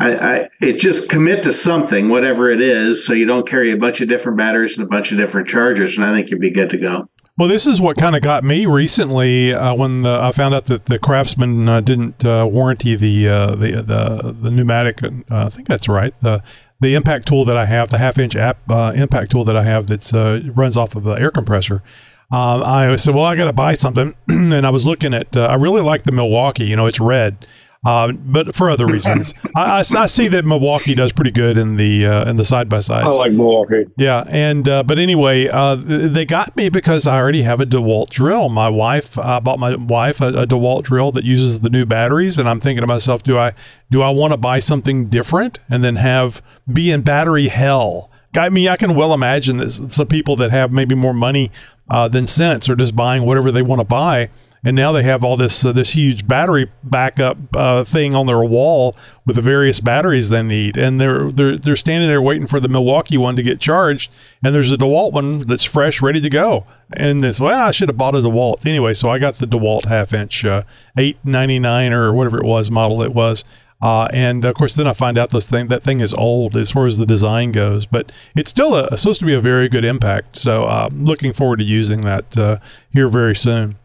[0.00, 3.76] I, I it just commit to something, whatever it is, so you don't carry a
[3.76, 6.50] bunch of different batteries and a bunch of different chargers, and I think you'd be
[6.50, 7.08] good to go.
[7.36, 10.66] Well, this is what kind of got me recently uh, when the, I found out
[10.66, 15.02] that the Craftsman uh, didn't uh, warranty the, uh, the the the pneumatic.
[15.02, 16.14] Uh, I think that's right.
[16.20, 16.42] The
[16.80, 19.62] the impact tool that I have, the half inch app uh, impact tool that I
[19.62, 21.82] have, that's runs off of an air compressor.
[22.30, 25.36] Um, I said, well, I got to buy something, and I was looking at.
[25.36, 26.64] I really like the Milwaukee.
[26.64, 27.46] You know, it's red.
[27.84, 31.76] Uh, but for other reasons, I, I, I, see that Milwaukee does pretty good in
[31.76, 33.06] the uh, in the side by sides.
[33.06, 33.84] I like Milwaukee.
[33.98, 38.08] Yeah, and uh, but anyway, uh, they got me because I already have a DeWalt
[38.08, 38.48] drill.
[38.48, 42.38] My wife I bought my wife a, a, DeWalt drill that uses the new batteries,
[42.38, 43.52] and I'm thinking to myself, do I
[43.90, 46.40] do I want to buy something different and then have
[46.72, 48.10] be in battery hell?
[48.36, 51.52] I mean, I can well imagine that some people that have maybe more money
[51.88, 54.30] uh, than cents or just buying whatever they want to buy.
[54.66, 58.42] And now they have all this uh, this huge battery backup uh, thing on their
[58.42, 62.60] wall with the various batteries they need, and they're they're they're standing there waiting for
[62.60, 64.10] the Milwaukee one to get charged,
[64.42, 67.90] and there's a DeWalt one that's fresh, ready to go, and this well, I should
[67.90, 68.64] have bought a DeWalt.
[68.64, 70.62] Anyway, so I got the DeWalt half inch uh,
[70.96, 73.44] eight ninety nine or whatever it was model it was.
[73.84, 76.70] Uh, and of course, then I find out this thing that thing is old as
[76.70, 79.84] far as the design goes, but it's still a, supposed to be a very good
[79.84, 80.36] impact.
[80.36, 82.56] So, uh, looking forward to using that uh,
[82.94, 83.76] here very soon.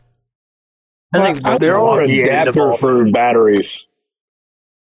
[1.14, 3.88] I think well, there are adapters for batteries.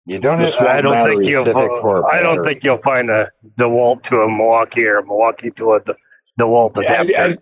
[0.06, 0.56] You don't have.
[0.56, 1.56] I don't think you'll.
[1.56, 5.80] I don't think you'll find a DeWalt to a Milwaukee or a Milwaukee to a
[6.40, 7.38] DeWalt adapter.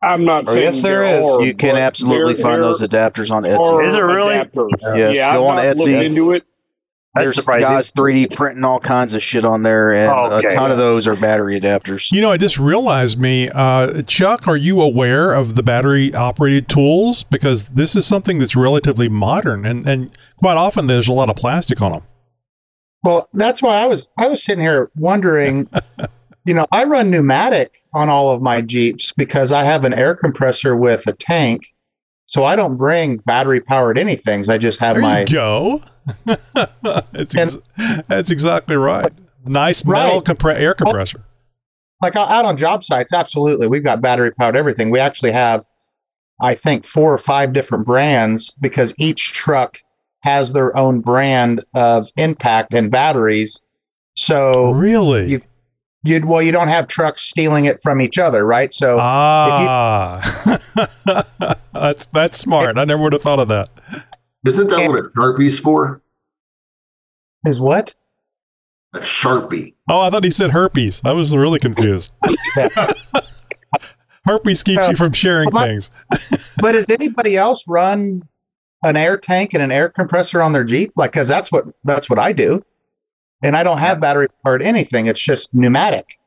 [0.00, 1.26] I, am not oh, saying yes, there is.
[1.26, 3.84] Are, you can absolutely find those adapters on Etsy.
[3.84, 4.36] Is it really?
[4.36, 4.96] Adapters.
[4.96, 6.06] Yes, yeah, go I'm on Etsy.
[6.06, 6.44] Into it.
[7.14, 10.48] There's guys 3D printing all kinds of shit on there, and okay.
[10.48, 12.10] a ton of those are battery adapters.
[12.10, 14.48] You know, I just realized me, uh, Chuck.
[14.48, 17.22] Are you aware of the battery operated tools?
[17.22, 21.36] Because this is something that's relatively modern, and and quite often there's a lot of
[21.36, 22.02] plastic on them.
[23.04, 25.68] Well, that's why I was I was sitting here wondering.
[26.44, 30.14] you know, I run pneumatic on all of my Jeeps because I have an air
[30.16, 31.73] compressor with a tank
[32.26, 34.48] so I don't bring battery powered anything.
[34.48, 35.82] I just have there my go.
[36.24, 37.58] that's, ex-
[38.08, 39.12] that's exactly right.
[39.44, 40.24] Nice metal right.
[40.24, 40.84] compre- air oh.
[40.84, 41.24] compressor.
[42.02, 43.66] Like uh, out on job sites, absolutely.
[43.66, 44.90] We've got battery powered everything.
[44.90, 45.66] We actually have,
[46.40, 49.80] I think, four or five different brands because each truck
[50.22, 53.60] has their own brand of impact and batteries.
[54.16, 55.42] So really, you,
[56.04, 58.72] you'd well, you don't have trucks stealing it from each other, right?
[58.72, 61.22] So ah, you,
[61.72, 62.78] that's that's smart.
[62.78, 63.68] I never would have thought of that.
[64.46, 66.02] Isn't that what a sharpie's for?
[67.46, 67.94] Is what?
[68.94, 69.74] A sharpie.
[69.88, 71.00] Oh, I thought he said herpes.
[71.04, 72.12] I was really confused.
[74.26, 75.90] herpes keeps uh, you from sharing but, things.
[76.58, 78.22] but does anybody else run
[78.84, 80.92] an air tank and an air compressor on their Jeep?
[80.96, 82.62] Like, because that's what that's what I do
[83.44, 85.06] and I don't have battery powered anything.
[85.06, 86.18] It's just pneumatic.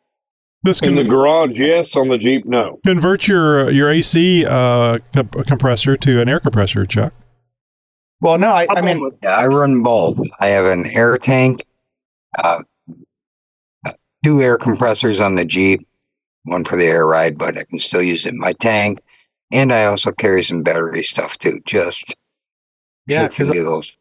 [0.64, 1.96] This can, in the garage, yes.
[1.96, 2.80] On the Jeep, no.
[2.86, 7.14] Convert your your AC uh, comp- compressor to an air compressor, Chuck.
[8.22, 10.20] Well, no, I, I mean, I run both.
[10.40, 11.64] I have an air tank,
[12.40, 12.64] uh,
[14.24, 15.82] two air compressors on the Jeep,
[16.44, 19.00] one for the air ride, but I can still use it in my tank,
[19.52, 21.60] and I also carry some battery stuff too.
[21.66, 22.16] Just
[23.06, 23.94] yeah, because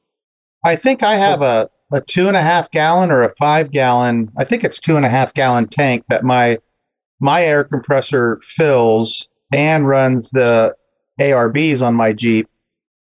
[0.65, 4.31] I think I have a a two and a half gallon or a five gallon,
[4.37, 6.59] I think it's two and a half gallon tank that my
[7.21, 10.75] my air compressor fills and runs the
[11.21, 12.49] ARBs on my Jeep.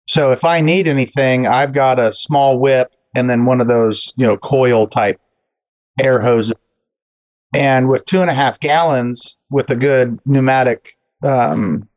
[0.08, 4.14] So if I need anything, I've got a small whip and then one of those,
[4.18, 5.20] you know, coil type
[6.00, 6.56] air hoses.
[7.56, 11.88] And with two and a half gallons with a good pneumatic um,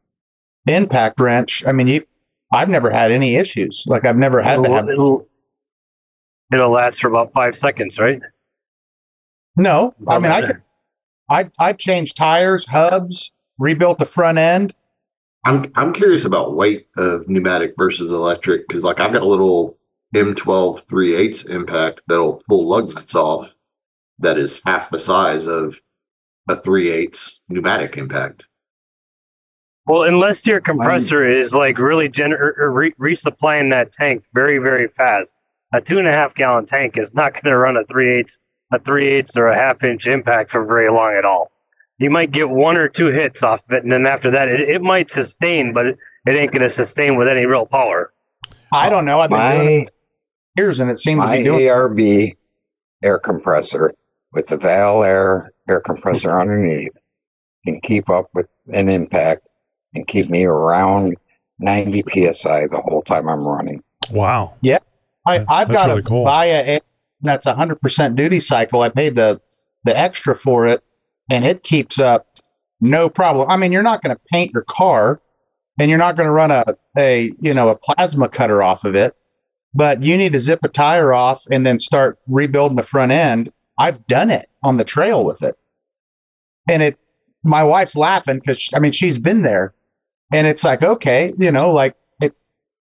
[0.66, 2.06] impact wrench, I mean, you,
[2.52, 3.84] I've never had any issues.
[3.86, 4.88] Like I've never had to have.
[4.88, 5.28] It'll,
[6.52, 8.20] it'll last for about five seconds, right?
[9.56, 10.62] No, I mean I could.
[11.30, 14.74] I I've changed tires, hubs, rebuilt the front end.
[15.44, 19.76] I'm I'm curious about weight of pneumatic versus electric because like I've got a little
[20.14, 23.54] M12 3 8 impact that'll pull lug nuts off
[24.18, 25.80] that is half the size of
[26.48, 28.46] a 3 8 pneumatic impact.
[29.86, 34.58] Well, unless your compressor is like really gener- er, er, re- resupplying that tank very,
[34.58, 35.32] very fast,
[35.72, 38.38] a two and a half gallon tank is not going to run a three eighths,
[38.72, 41.50] a three eighths or a half inch impact for very long at all.
[41.98, 44.60] You might get one or two hits off of it, and then after that, it,
[44.60, 48.12] it might sustain, but it, it ain't going to sustain with any real power.
[48.72, 49.18] I don't know.
[49.18, 51.60] I've been doing it for years, and it seems to be doing.
[51.60, 52.36] ARB
[53.02, 53.94] air compressor
[54.32, 56.92] with the Viair air compressor underneath
[57.64, 59.46] can keep up with an impact
[59.94, 61.16] and keep me around
[61.58, 62.02] 90
[62.32, 63.82] psi the whole time I'm running.
[64.10, 64.54] Wow.
[64.60, 64.78] Yeah,
[65.36, 66.24] I, that's got really a cool.
[66.24, 66.80] Via
[67.20, 68.82] that's a hundred percent duty cycle.
[68.82, 69.40] I paid the
[69.84, 70.82] the extra for it,
[71.30, 72.26] and it keeps up
[72.80, 73.50] no problem.
[73.50, 75.20] I mean, you're not going to paint your car,
[75.78, 76.64] and you're not going to run a
[76.96, 79.16] a you know a plasma cutter off of it,
[79.74, 83.52] but you need to zip a tire off and then start rebuilding the front end.
[83.78, 85.56] I've done it on the trail with it,
[86.68, 86.98] and it.
[87.44, 89.72] My wife's laughing because I mean she's been there,
[90.32, 91.94] and it's like okay, you know, like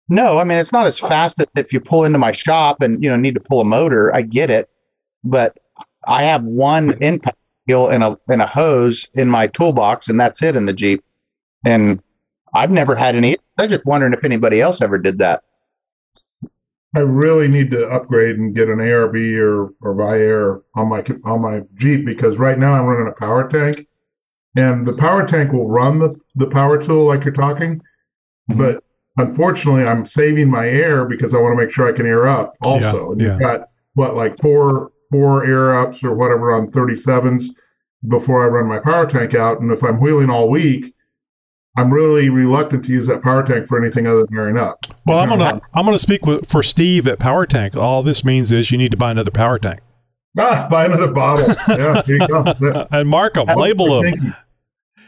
[0.09, 3.03] no, I mean it's not as fast as if you pull into my shop and
[3.03, 4.15] you know need to pull a motor.
[4.15, 4.69] I get it,
[5.25, 5.59] but
[6.07, 7.37] I have one impact
[7.67, 11.05] wheel and a and a hose in my toolbox, and that's it in the Jeep.
[11.65, 12.03] And
[12.55, 13.37] I've never had any.
[13.59, 15.43] I'm just wondering if anybody else ever did that.
[16.95, 21.41] I really need to upgrade and get an ARB or or Viair on my on
[21.41, 23.87] my Jeep because right now I'm running a power tank,
[24.57, 27.77] and the power tank will run the the power tool like you're talking,
[28.51, 28.59] mm-hmm.
[28.59, 28.85] but
[29.16, 32.57] unfortunately I'm saving my air because I want to make sure I can air up
[32.62, 32.81] also.
[32.81, 33.57] Yeah, and you've yeah.
[33.59, 37.46] got what like four four air ups or whatever on 37s
[38.09, 40.94] before I run my power tank out, and if I'm wheeling all week.
[41.75, 44.85] I'm really reluctant to use that power tank for anything other than airing up.
[45.07, 47.75] Well, I'm gonna I'm gonna speak with, for Steve at Power Tank.
[47.75, 49.81] All this means is you need to buy another power tank
[50.38, 51.46] Ah, buy another bottle.
[51.68, 52.87] Yeah, here you go.
[52.90, 54.35] And mark them, label them.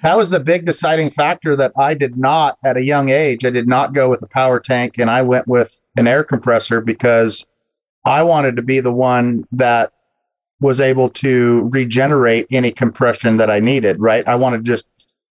[0.05, 3.43] That was the big deciding factor that I did not at a young age.
[3.47, 6.83] I did not go with a power tank and I went with an air compressor
[6.83, 7.47] because
[8.05, 9.95] I wanted to be the one that
[10.61, 14.29] was able to regenerate any compression that I needed, right?
[14.29, 14.85] I want to just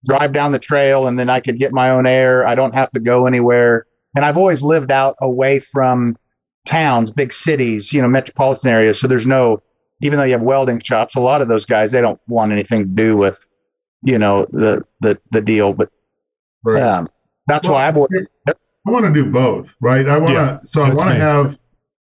[0.06, 2.44] drive down the trail and then I could get my own air.
[2.48, 3.86] I don't have to go anywhere.
[4.16, 6.18] And I've always lived out away from
[6.66, 9.00] towns, big cities, you know, metropolitan areas.
[9.00, 9.62] So there's no,
[10.02, 12.80] even though you have welding shops, a lot of those guys, they don't want anything
[12.80, 13.46] to do with,
[14.04, 15.74] you know, the, the, the deal.
[15.74, 15.90] But
[16.64, 16.82] Right.
[16.82, 17.08] um,
[17.48, 18.10] that's Well, why I bought
[18.86, 20.08] I want to do both, right?
[20.08, 21.58] I want to, Yeah, so I want to have,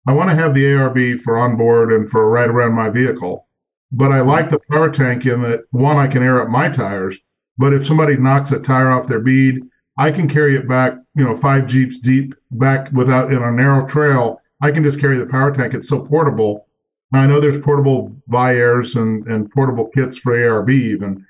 [0.07, 3.47] I want to have the ARB for on board and for right around my vehicle.
[3.91, 7.17] But I like the power tank in that one, I can air up my tires.
[7.57, 9.61] But if somebody knocks a tire off their bead,
[9.97, 13.85] I can carry it back, you know, five Jeeps deep back without in a narrow
[13.85, 14.41] trail.
[14.61, 15.73] I can just carry the power tank.
[15.73, 16.67] It's so portable.
[17.11, 21.25] Now, I know there's portable Viairs and, and portable kits for ARB even,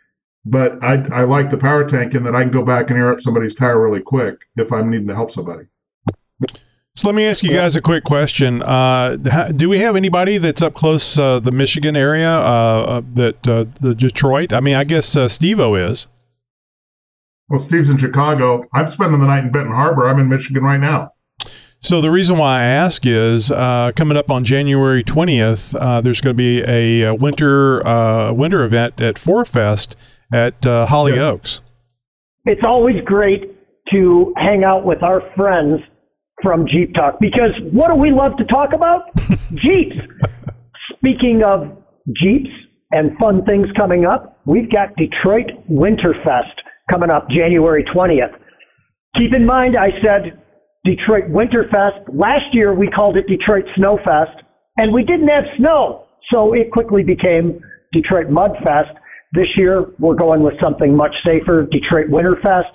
[0.50, 3.12] but I, I like the power tank in that I can go back and air
[3.12, 5.66] up somebody's tire really quick if I'm needing to help somebody.
[6.96, 8.62] So let me ask you guys a quick question.
[8.62, 9.16] Uh,
[9.56, 12.30] do we have anybody that's up close uh, the Michigan area?
[12.30, 14.52] Uh, uh, that uh, the Detroit?
[14.52, 16.08] I mean, I guess uh, Steve-O is.
[17.48, 18.66] Well, Steve's in Chicago.
[18.74, 20.10] I'm spending the night in Benton Harbor.
[20.10, 21.14] I'm in Michigan right now.
[21.80, 26.20] So the reason why I ask is uh, coming up on January twentieth, uh, there's
[26.20, 29.96] going to be a, winter uh, winter event at 4 Fest
[30.32, 31.62] at uh, Holly Oaks.
[32.46, 33.56] it's always great
[33.92, 35.76] to hang out with our friends
[36.42, 39.04] from Jeep Talk because what do we love to talk about?
[39.56, 39.98] Jeeps.
[40.96, 41.84] Speaking of
[42.22, 42.50] Jeeps
[42.92, 46.54] and fun things coming up, we've got Detroit Winterfest
[46.90, 48.36] coming up January 20th.
[49.18, 50.42] Keep in mind, I said
[50.86, 52.06] Detroit Winterfest.
[52.14, 54.42] Last year we called it Detroit Snowfest,
[54.78, 57.60] and we didn't have snow, so it quickly became
[57.92, 58.94] Detroit Mudfest.
[59.32, 62.70] This year we're going with something much safer, Detroit Winterfest.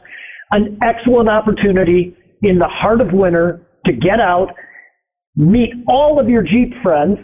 [0.52, 4.54] An excellent opportunity in the heart of winter to get out,
[5.36, 7.18] meet all of your Jeep friends.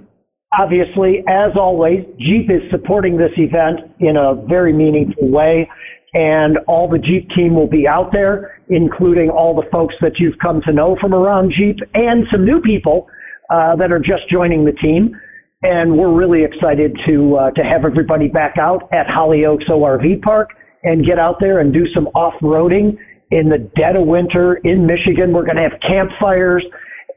[0.59, 5.71] Obviously, as always, Jeep is supporting this event in a very meaningful way,
[6.14, 10.38] and all the Jeep team will be out there, including all the folks that you've
[10.38, 13.09] come to know from around Jeep and some new people
[13.49, 15.16] uh, that are just joining the team.
[15.62, 20.53] And we're really excited to uh, to have everybody back out at Hollyoaks ORV Park
[20.85, 22.96] and get out there and do some off-roading
[23.31, 25.33] in the dead of winter in Michigan.
[25.33, 26.64] We're going to have campfires,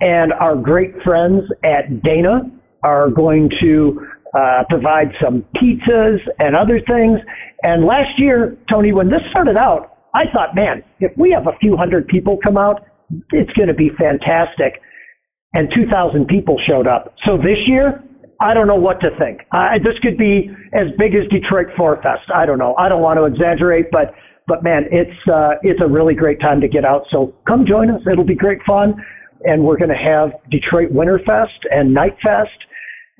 [0.01, 2.51] and our great friends at Dana
[2.83, 7.19] are going to uh, provide some pizzas and other things.
[7.63, 11.57] And last year, Tony, when this started out, I thought, man, if we have a
[11.61, 12.85] few hundred people come out,
[13.31, 14.81] it's going to be fantastic.
[15.53, 17.13] And 2,000 people showed up.
[17.25, 18.03] So this year,
[18.43, 19.41] I don't know what to think.
[19.51, 22.29] Uh, this could be as big as Detroit Four Fest.
[22.33, 22.75] I don't know.
[22.77, 24.13] I don't want to exaggerate, but
[24.47, 27.05] but man, it's uh, it's a really great time to get out.
[27.11, 28.01] So come join us.
[28.11, 29.01] It'll be great fun,
[29.45, 32.49] and we're going to have Detroit Winterfest and Night Fest,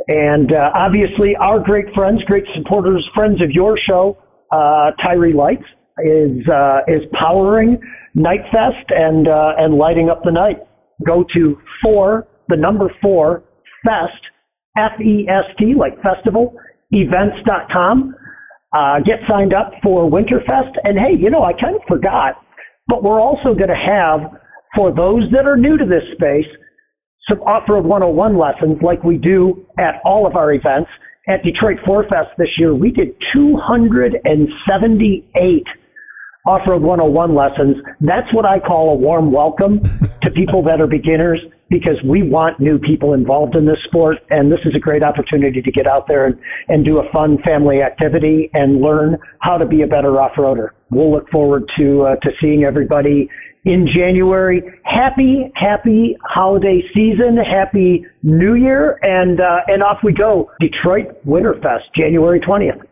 [0.09, 4.17] and uh, obviously our great friends, great supporters, friends of your show,
[4.51, 5.65] uh, Tyri Lights
[5.99, 7.81] is uh, is powering
[8.13, 10.57] Night Fest and uh, and lighting up the night.
[11.05, 13.43] Go to four, the number four,
[13.85, 14.21] Fest,
[14.77, 16.55] F E S T, like festival,
[16.91, 18.15] events.com.
[18.71, 20.71] Uh, get signed up for Winterfest.
[20.83, 22.43] And hey, you know, I kind of forgot,
[22.87, 24.39] but we're also going to have,
[24.75, 26.47] for those that are new to this space,
[27.29, 30.89] some Off Road 101 lessons like we do at all of our events.
[31.25, 35.63] At Detroit 4 Fest this year, we did 278
[36.45, 37.77] Off Road 101 lessons.
[38.01, 39.81] That's what I call a warm welcome
[40.23, 41.39] to people that are beginners
[41.73, 44.17] because we want new people involved in this sport.
[44.29, 47.39] And this is a great opportunity to get out there and, and do a fun
[47.39, 50.69] family activity and learn how to be a better off roader.
[50.91, 53.27] We'll look forward to, uh, to seeing everybody
[53.65, 54.61] in January.
[54.83, 57.37] Happy, happy holiday season.
[57.37, 58.99] Happy New Year.
[59.01, 60.51] And, uh, and off we go.
[60.59, 62.83] Detroit Winterfest, January 20th.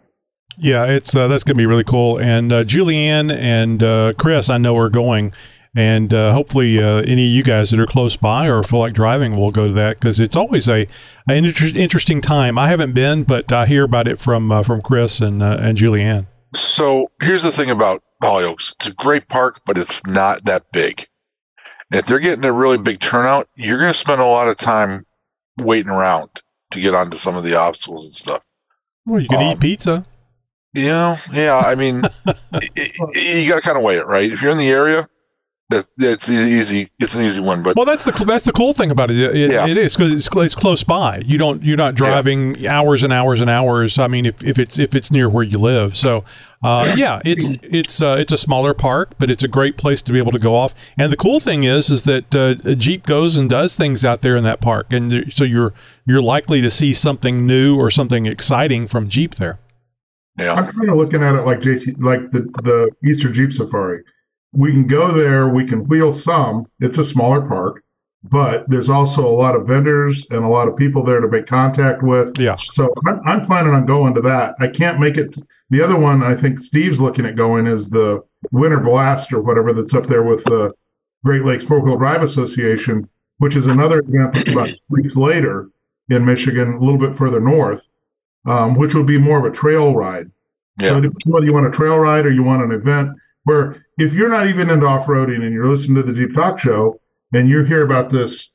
[0.57, 2.19] Yeah, it's uh, that's going to be really cool.
[2.19, 5.33] And uh, Julianne and uh, Chris, I know are going,
[5.75, 8.93] and uh, hopefully uh, any of you guys that are close by or feel like
[8.93, 10.87] driving will go to that because it's always a
[11.27, 12.57] an inter- interesting time.
[12.57, 16.27] I haven't been, but I hear about it from uh, from Chris and and Julianne.
[16.53, 21.07] So here's the thing about Hollyoaks: it's a great park, but it's not that big.
[21.91, 25.05] If they're getting a really big turnout, you're going to spend a lot of time
[25.57, 26.41] waiting around
[26.71, 28.41] to get onto some of the obstacles and stuff.
[29.05, 30.05] Well, you can Um, eat pizza.
[30.73, 31.57] Yeah, yeah.
[31.57, 34.31] I mean, i- i- you got to kind of weigh it, right?
[34.31, 35.09] If you're in the area,
[35.71, 36.89] that that's easy.
[36.99, 39.17] It's an easy one, but Well, that's the that's the cool thing about it.
[39.17, 39.67] It, Yeah.
[39.67, 41.23] it is because it's, it's close by.
[41.25, 43.97] You don't you're not driving hours and hours and hours.
[43.97, 46.23] I mean, if, if it's if it's near where you live, so
[46.63, 50.11] uh, yeah, it's it's uh, it's a smaller park, but it's a great place to
[50.13, 50.75] be able to go off.
[50.97, 54.21] And the cool thing is is that uh, a Jeep goes and does things out
[54.21, 55.73] there in that park, and there- so you're
[56.05, 59.59] you're likely to see something new or something exciting from Jeep there.
[60.39, 60.53] Yeah.
[60.53, 64.03] I'm kind of looking at it like JT, like the the Easter Jeep Safari.
[64.53, 65.47] We can go there.
[65.47, 66.65] We can wheel some.
[66.79, 67.83] It's a smaller park,
[68.23, 71.45] but there's also a lot of vendors and a lot of people there to make
[71.45, 72.37] contact with.
[72.37, 72.55] Yeah.
[72.57, 74.55] So I'm, I'm planning on going to that.
[74.59, 75.35] I can't make it.
[75.69, 78.21] The other one I think Steve's looking at going is the
[78.51, 80.73] Winter Blast or whatever that's up there with the
[81.23, 85.69] Great Lakes Four Wheel Drive Association, which is another event that's about weeks later
[86.09, 87.87] in Michigan, a little bit further north,
[88.45, 90.29] um, which would be more of a trail ride.
[90.77, 90.89] Yeah.
[90.89, 93.11] So whether you want a trail ride or you want an event
[93.43, 96.99] where if you're not even into off-roading and you're listening to the Jeep Talk Show
[97.33, 98.49] and you hear about this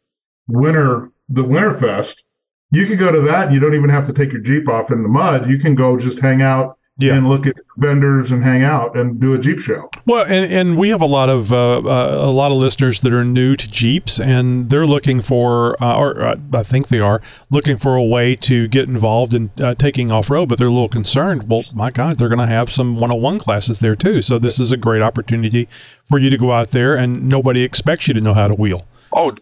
[0.49, 2.23] winter, the Winterfest,
[2.71, 4.91] you can go to that and you don't even have to take your Jeep off
[4.91, 5.49] in the mud.
[5.49, 9.35] You can go just hang out and look at vendors and hang out and do
[9.35, 9.91] a Jeep show.
[10.07, 13.13] Well, and, and we have a lot of uh, uh, a lot of listeners that
[13.13, 17.21] are new to Jeeps, and they're looking for, uh, or uh, I think they are
[17.51, 20.73] looking for a way to get involved in uh, taking off road, but they're a
[20.73, 21.49] little concerned.
[21.49, 24.73] Well, my God, they're going to have some 101 classes there too, so this is
[24.73, 25.69] a great opportunity
[26.05, 28.87] for you to go out there, and nobody expects you to know how to wheel.
[29.13, 29.35] Oh,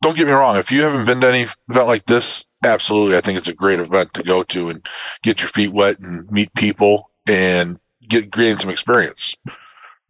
[0.00, 0.56] don't get me wrong.
[0.56, 3.78] If you haven't been to any event like this, absolutely, I think it's a great
[3.80, 4.86] event to go to and
[5.22, 9.34] get your feet wet and meet people and get gain some experience.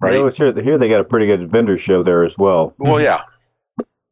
[0.00, 0.16] Right.
[0.16, 2.74] always hear here they got a pretty good vendor show there as well.
[2.78, 3.22] Well, yeah.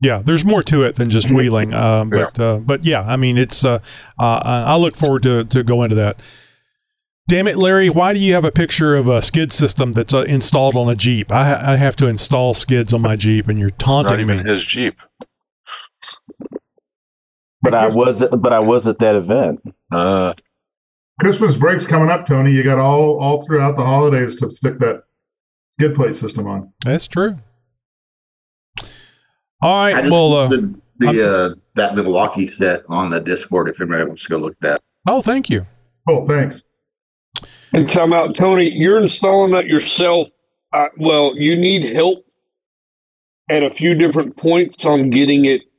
[0.01, 3.39] Yeah, there's more to it than just wheeling, um, but uh, but yeah, I mean,
[3.39, 3.65] it's.
[3.65, 3.79] Uh,
[4.19, 6.19] uh, I look forward to to go into that.
[7.29, 7.89] Damn it, Larry!
[7.89, 10.97] Why do you have a picture of a skid system that's uh, installed on a
[10.97, 11.31] Jeep?
[11.31, 14.27] I, ha- I have to install skids on my Jeep, and you're It's not taunting
[14.27, 14.39] me.
[14.39, 15.01] his Jeep.
[17.63, 19.61] But I was but I was at that event.
[19.91, 20.35] Uh,
[21.21, 22.53] Christmas break's coming up, Tony.
[22.53, 25.05] You got all all throughout the holidays to stick that
[25.79, 26.73] good plate system on.
[26.85, 27.39] That's true.
[29.61, 33.69] All right, I just well, uh, the, the uh, that Milwaukee set on the Discord.
[33.69, 34.81] If anybody wants to go look at that.
[35.07, 35.67] Oh, thank you.
[36.09, 36.65] Oh, thanks.
[37.73, 38.71] And time out, Tony.
[38.71, 40.29] You're installing that yourself.
[40.73, 42.25] Uh, well, you need help
[43.49, 45.72] at a few different points on getting it up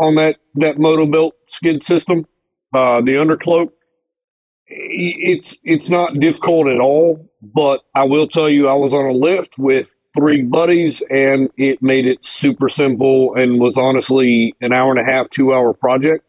[0.00, 2.26] on that that Motobilt skid system,
[2.74, 3.70] uh, the undercloak.
[4.66, 9.12] It's it's not difficult at all, but I will tell you, I was on a
[9.12, 14.90] lift with three buddies, and it made it super simple, and was honestly an hour
[14.90, 16.24] and a half, two hour project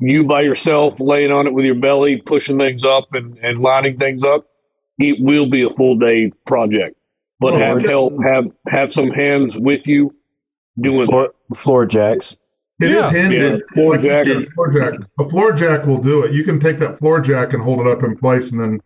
[0.00, 3.98] you by yourself laying on it with your belly, pushing things up and, and lining
[3.98, 4.46] things up,
[4.98, 6.96] it will be a full day project.
[7.40, 10.14] But Oh, have help, have have some hands with you
[10.80, 12.36] doing Floor, floor jacks.
[12.80, 13.10] It is Yeah.
[13.10, 13.36] handy.
[13.36, 14.26] Yeah, floor Like, jack.
[14.26, 14.94] a floor jack.
[15.20, 16.32] A floor jack will do it.
[16.32, 18.80] You can take that floor jack and hold it up in place and then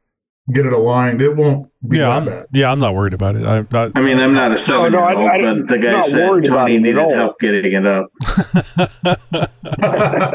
[0.53, 1.22] get it aligned.
[1.22, 2.47] It won't be yeah, that I'm, bad.
[2.53, 3.45] yeah, I'm not worried about it.
[3.47, 6.45] I, I, I mean, I'm not a seven year old, I- but the guy said
[6.45, 8.11] Tony needed help getting it up.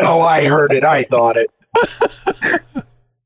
[0.01, 0.83] oh, I heard it.
[0.83, 1.49] I thought it.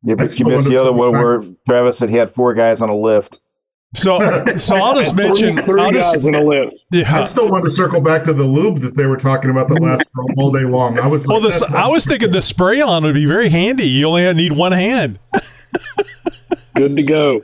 [0.04, 2.88] Yeah, but you missed the other one where Travis said he had four guys on
[2.88, 3.42] a lift.
[3.96, 4.20] So,
[4.58, 5.58] so I'll just mention.
[5.64, 6.76] Three I'll just, guys in a lift.
[6.94, 9.82] I still want to circle back to the lube that they were talking about that
[9.82, 11.00] lasts all day long.
[11.00, 13.50] I was Well, like, this that's- I was thinking the spray on would be very
[13.50, 13.86] handy.
[13.88, 15.20] You only need one hand.
[16.76, 17.42] Good to go.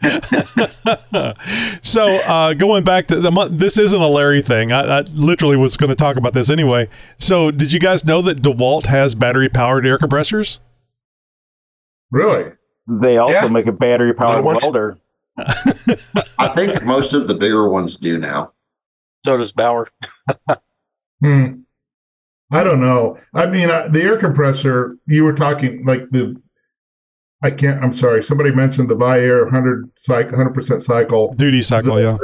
[1.82, 4.72] so uh, going back to the month, this isn't a Larry thing.
[4.72, 6.88] I, I literally was going to talk about this anyway.
[7.18, 10.60] So did you guys know that DeWalt has battery powered air compressors?
[12.12, 12.52] really.
[12.88, 13.48] They also Yeah.
[13.48, 14.64] make a battery powered Little ones.
[14.64, 14.98] welder.
[16.38, 18.54] I think most of the bigger ones do now.
[19.26, 19.90] So does Bauer.
[21.22, 21.62] Hmm.
[22.52, 23.18] I don't know.
[23.34, 26.40] I mean, uh, the air compressor, you were talking like the,
[27.42, 28.22] I can't, I'm sorry.
[28.22, 31.34] Somebody mentioned the Viair 100 cycle, 100% cycle.
[31.34, 32.18] Duty cycle, yeah.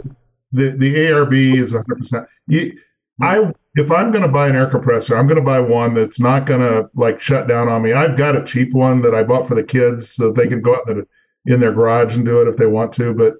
[0.51, 2.27] The, the ARB is 100%.
[2.47, 2.77] You,
[3.21, 6.19] I, if I'm going to buy an air compressor, I'm going to buy one that's
[6.19, 7.93] not going to like shut down on me.
[7.93, 10.75] I've got a cheap one that I bought for the kids so they can go
[10.75, 11.07] out in, the,
[11.49, 13.33] in their garage and do it if they want to, but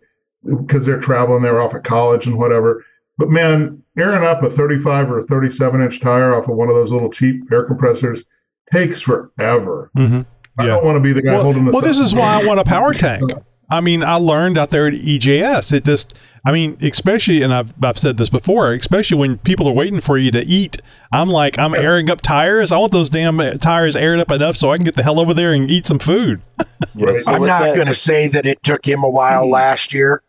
[0.58, 2.84] because they're traveling, they're off at college and whatever.
[3.18, 6.76] But man, airing up a 35 or a 37 inch tire off of one of
[6.76, 8.24] those little cheap air compressors
[8.72, 9.92] takes forever.
[9.98, 10.22] Mm-hmm.
[10.58, 11.72] I don't want to be the guy Well, holding the.
[11.72, 13.32] well, this is why I want a power tank.
[13.70, 15.74] I mean, I learned out there at EJS.
[15.74, 19.74] It just, I mean, especially, and I've, I've said this before, especially when people are
[19.74, 20.78] waiting for you to eat.
[21.12, 22.72] I'm like, I'm airing up tires.
[22.72, 25.34] I want those damn tires aired up enough so I can get the hell over
[25.34, 26.42] there and eat some food.
[27.28, 30.24] I'm not going to say that it took him a while last year,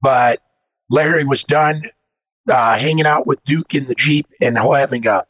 [0.00, 0.40] but
[0.88, 1.82] Larry was done
[2.48, 5.24] uh, hanging out with Duke in the Jeep and having a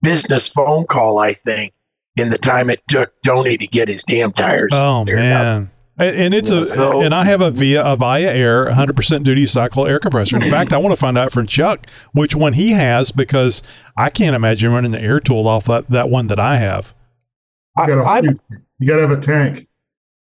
[0.00, 1.74] business phone call, I think,
[2.16, 4.70] in the time it took Tony to get his damn tires.
[4.72, 5.62] Oh man.
[5.64, 5.68] up.
[5.96, 6.08] Man.
[6.08, 9.86] And, and it's a So- and I have a Via a Viair 100% duty cycle
[9.86, 10.36] air compressor.
[10.36, 10.50] In hmm.
[10.50, 13.62] fact, I want to find out from Chuck which one he has because
[13.96, 16.94] I can't imagine running the air tool off that, that one that I have.
[17.78, 18.20] You gotta, I-
[18.78, 19.68] you gotta have a tank.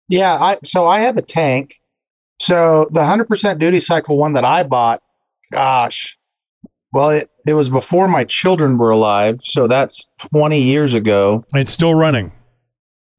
[0.08, 1.80] Yeah, I so I have a tank.
[2.40, 5.02] So the 100% duty cycle one that I bought,
[5.50, 6.18] gosh,
[6.92, 9.40] well, it, it was before my children were alive.
[9.42, 11.44] So that's 20 years ago.
[11.54, 12.32] It's still running.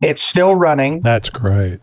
[0.01, 1.01] It's still running.
[1.01, 1.79] That's great.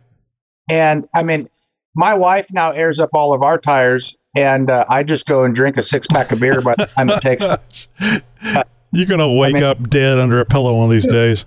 [0.72, 1.50] And I mean,
[1.94, 5.54] my wife now airs up all of our tires, and uh, I just go and
[5.54, 7.88] drink a six pack of beer by the time it takes.
[8.90, 11.44] You're gonna wake up dead under a pillow one of these days.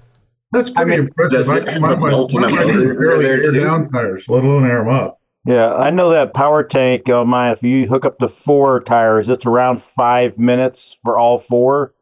[0.52, 1.48] That's pretty mean, impressive.
[1.48, 4.44] does it I, my, a my, built-in my, my motor barely air down tires, let
[4.44, 5.20] alone air them up.
[5.44, 7.52] Yeah, I know that power tank on mine.
[7.52, 11.96] If you hook up to four tires, it's around five minutes for all four,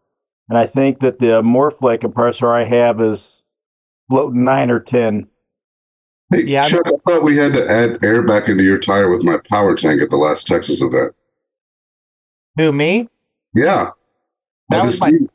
[0.49, 3.45] and I think that the Morphlake compressor I have is
[4.09, 5.29] floating nine or ten.
[6.33, 9.09] Hey, Yeah, I'm- Chuck, I thought we had to add air back into your tire
[9.09, 11.13] with my power tank at the last Texas event.
[12.57, 13.09] Who me?
[13.53, 13.89] Yeah.
[14.69, 15.29] That I was my knew-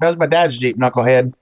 [0.00, 1.32] that was my dad's Jeep knucklehead.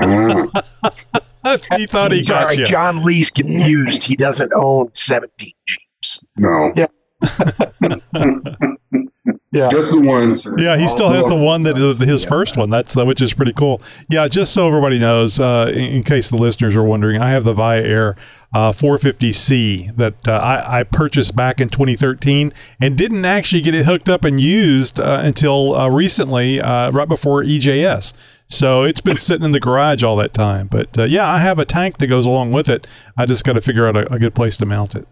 [0.00, 2.64] Ah, he thought he got Sorry, you.
[2.66, 4.04] John Lee's confused.
[4.04, 6.24] He doesn't own 17 Jeeps.
[6.36, 6.72] no.
[6.76, 6.86] Yeah.
[9.52, 9.68] Yeah.
[9.68, 10.40] Just the one.
[10.58, 12.70] Yeah, he still has the one that is his first one.
[12.70, 13.80] That's uh, which is pretty cool.
[14.10, 17.44] Yeah, just so everybody knows, uh, in, in case the listeners are wondering, I have
[17.44, 18.16] the Viair
[18.52, 23.86] uh, 450C that uh, I, I purchased back in 2013 and didn't actually get it
[23.86, 28.12] hooked up and used uh, until uh, recently, uh, right before EJS.
[28.48, 30.66] So it's been sitting in the garage all that time.
[30.66, 32.88] But uh, yeah, I have a tank that goes along with it.
[33.16, 35.06] I just got to figure out a, a good place to mount it.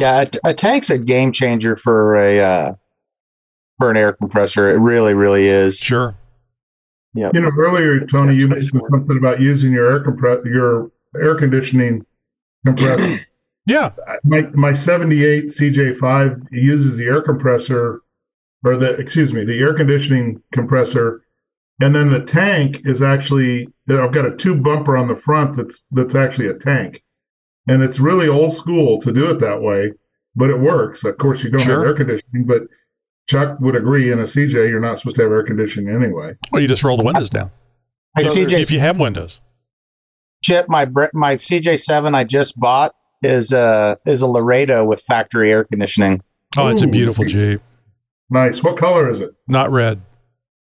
[0.00, 2.74] Yeah, a, a tank's a game changer for a uh,
[3.80, 4.68] for an air compressor.
[4.70, 5.78] It really, really is.
[5.78, 6.14] Sure.
[7.14, 7.30] Yeah.
[7.34, 12.06] You know, earlier, Tony, you mentioned something about using your air compress your air conditioning
[12.64, 13.20] compressor.
[13.66, 13.92] Yeah.
[14.24, 18.00] my my 78 CJ5 uses the air compressor
[18.64, 21.22] or the excuse me, the air conditioning compressor
[21.80, 25.84] and then the tank is actually I've got a tube bumper on the front that's
[25.92, 27.04] that's actually a tank.
[27.68, 29.92] And it's really old school to do it that way,
[30.34, 31.04] but it works.
[31.04, 31.76] Of course you don't Sure.
[31.80, 32.62] have air conditioning, but
[33.30, 36.34] Chuck would agree in a CJ you're not supposed to have air conditioning anyway.
[36.50, 37.52] Well, you just roll the windows down.
[38.16, 39.40] Hey, CJ, If you have windows.
[40.42, 45.62] Chip, my my CJ7 I just bought is uh is a Laredo with factory air
[45.62, 46.22] conditioning.
[46.56, 47.60] Oh, it's a Ooh, beautiful Jeep.
[48.30, 48.64] Nice.
[48.64, 49.32] What color is it?
[49.46, 50.00] Not red.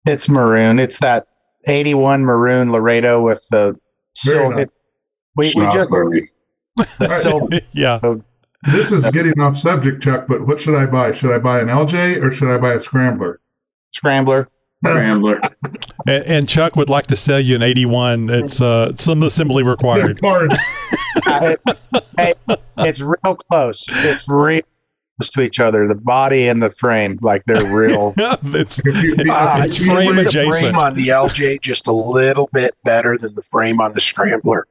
[0.09, 0.81] It's maroon.
[0.81, 1.29] It's that
[1.69, 3.79] 81 maroon Laredo with the
[4.17, 4.57] silver.
[4.57, 4.67] nice.
[5.37, 5.89] We, we just
[6.99, 7.61] the silver.
[7.73, 8.01] yeah.
[8.65, 11.13] This is getting off subject, Chuck, but what should I buy?
[11.13, 13.41] Should I buy an LJ or should I buy a scrambler?
[13.93, 14.49] Scrambler.
[14.85, 15.41] Scrambler.
[16.07, 18.31] And, and Chuck would like to sell you an 81.
[18.31, 20.19] It's uh, some assembly required.
[20.21, 20.57] Parts.
[21.27, 21.61] It-
[22.19, 22.35] hey,
[22.79, 23.85] it's real close.
[23.89, 24.63] It's real
[25.19, 25.87] close to each other.
[25.89, 28.15] The body and the frame, like they're real.
[28.19, 32.49] it's If you- Uh, it's you- frame the frame on the LJ just a little
[32.53, 34.67] bit better than the frame on the Scrambler.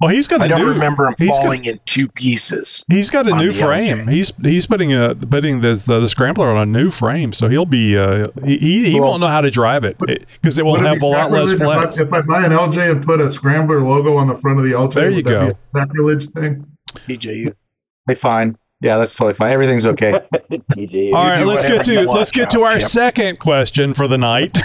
[0.00, 0.70] Well, he's got a I don't new.
[0.70, 2.84] remember him he's got- falling in two pieces.
[2.88, 4.08] He's got a new the frame.
[4.08, 7.64] He's he's putting a putting the, the the scrambler on a new frame, so he'll
[7.64, 10.74] be uh, he he, he Well- won't know how to drive it because it will
[10.76, 12.00] have be a lot less flex.
[12.00, 14.58] If I, if I buy an LJ and put a scrambler logo on the front
[14.58, 15.78] of the LJ, There you would that go.
[15.78, 16.66] sacrilege thing.
[17.06, 17.54] TJU.
[18.06, 18.58] They fine.
[18.80, 19.52] Yeah, that's totally fine.
[19.52, 20.10] Everything's okay.
[20.72, 21.12] TJ.
[21.14, 24.58] All right, let's get to let's get to our second question for the night.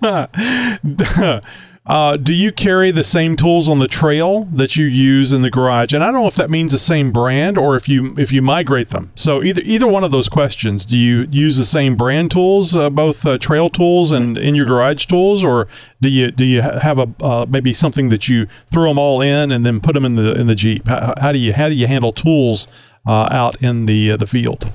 [1.86, 5.50] uh, do you carry the same tools on the trail that you use in the
[5.50, 5.94] garage?
[5.94, 8.42] And I don't know if that means the same brand or if you if you
[8.42, 9.10] migrate them.
[9.14, 10.84] So either either one of those questions.
[10.84, 14.66] Do you use the same brand tools, uh, both uh, trail tools and in your
[14.66, 15.68] garage tools, or
[16.02, 19.50] do you do you have a uh, maybe something that you throw them all in
[19.50, 20.86] and then put them in the in the jeep?
[20.86, 22.68] How, how do you how do you handle tools
[23.06, 24.70] uh, out in the uh, the field?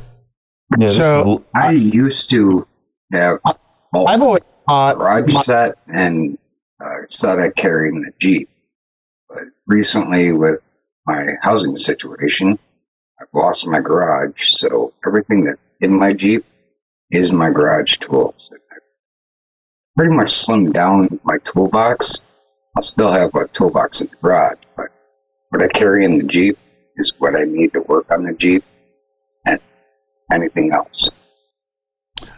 [0.88, 2.68] so I used to
[3.14, 3.40] have
[3.92, 6.40] both I've always thought garage my- set and
[6.84, 8.50] uh, set I carry in the Jeep.
[9.30, 10.60] But recently, with
[11.06, 12.58] my housing situation,
[13.20, 16.46] I've lost my garage, so everything that's in my Jeep
[17.12, 18.50] is my garage tools.
[19.98, 22.22] Pretty much slimmed down my toolbox.
[22.76, 24.88] I'll still have a toolbox in the garage, but
[25.50, 26.58] what I carry in the Jeep
[26.98, 28.64] is what I need to work on the Jeep
[29.46, 29.60] and
[30.32, 31.10] anything else.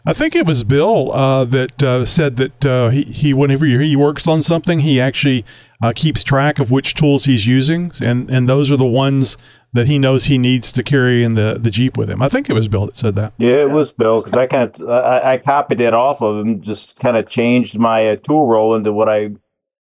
[0.07, 3.93] I think it was Bill uh, that uh, said that uh, he, he whenever he
[3.97, 5.43] works on something, he actually
[5.81, 9.37] uh, keeps track of which tools he's using, and and those are the ones
[9.73, 12.21] that he knows he needs to carry in the, the jeep with him.
[12.21, 13.33] I think it was Bill that said that.
[13.37, 16.61] Yeah, it was Bill because I kind of I, I copied it off of him,
[16.61, 19.31] just kind of changed my uh, tool roll into what I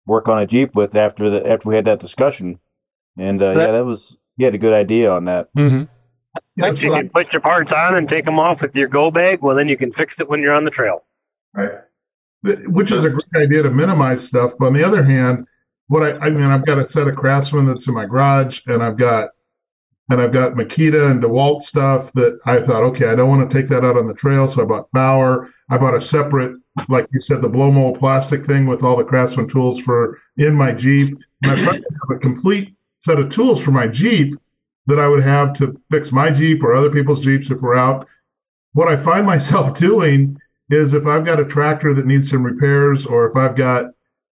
[0.06, 2.60] work on a Jeep with after the after we had that discussion,
[3.18, 5.50] and uh, yeah, that was he had a good idea on that.
[5.58, 5.86] Mm-hmm.
[6.58, 9.42] If you can put your parts on and take them off with your go bag,
[9.42, 11.04] well, then you can fix it when you're on the trail.
[11.54, 11.72] Right.
[12.44, 14.54] Which is a great idea to minimize stuff.
[14.58, 15.48] But on the other hand,
[15.88, 18.82] what I, I mean, I've got a set of Craftsman that's in my garage, and
[18.82, 19.32] I've got,
[20.10, 23.54] and I've got Makita and DeWalt stuff that I thought, okay, I don't want to
[23.54, 25.50] take that out on the trail, so I bought Bauer.
[25.70, 26.58] I bought a separate,
[26.90, 30.54] like you said, the blow mold plastic thing with all the Craftsman tools for in
[30.54, 31.18] my Jeep.
[31.44, 34.36] And I tried to have a complete set of tools for my Jeep
[34.88, 38.06] that I would have to fix my Jeep or other people's Jeeps if we're out
[38.74, 40.38] what I find myself doing
[40.70, 43.88] is if I've got a tractor that needs some repairs or if I've got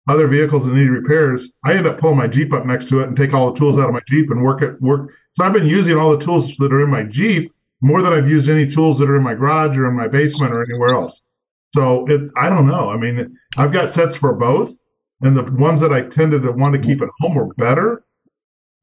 [0.09, 3.09] other vehicles that need repairs, I end up pulling my Jeep up next to it
[3.09, 5.13] and take all the tools out of my Jeep and work it work.
[5.37, 8.29] So I've been using all the tools that are in my Jeep more than I've
[8.29, 11.21] used any tools that are in my garage or in my basement or anywhere else.
[11.75, 12.91] So it I don't know.
[12.91, 14.75] I mean, I've got sets for both,
[15.21, 18.05] and the ones that I tended to want to keep at home were better.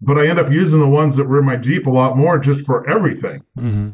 [0.01, 2.37] But I end up using the ones that were in my Jeep a lot more
[2.39, 3.43] just for everything.
[3.57, 3.89] Mm-hmm.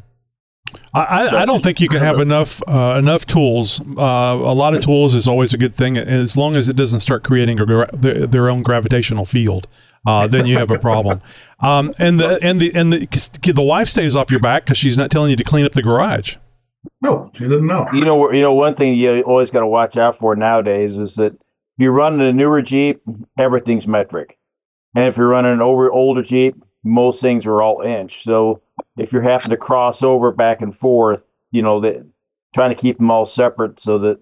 [0.93, 3.79] I, I, I don't think you can have enough uh, enough tools.
[3.81, 6.99] Uh, a lot of tools is always a good thing, as long as it doesn't
[6.99, 9.67] start creating a, gra- their, their own gravitational field.
[10.07, 11.21] Uh, then you have a problem.
[11.61, 14.77] Um, and the and the and the 'cause the wife stays off your back because
[14.77, 16.35] she's not telling you to clean up the garage.
[17.01, 17.87] No, she doesn't know.
[17.93, 21.15] You know, you know, one thing you always got to watch out for nowadays is
[21.15, 21.39] that if
[21.79, 23.01] you're running a newer Jeep,
[23.39, 24.37] everything's metric,
[24.95, 28.23] and if you're running an over older Jeep, most things are all inch.
[28.23, 28.61] So
[28.97, 32.05] if you're having to cross over back and forth, you know that
[32.53, 34.19] trying to keep them all separate so that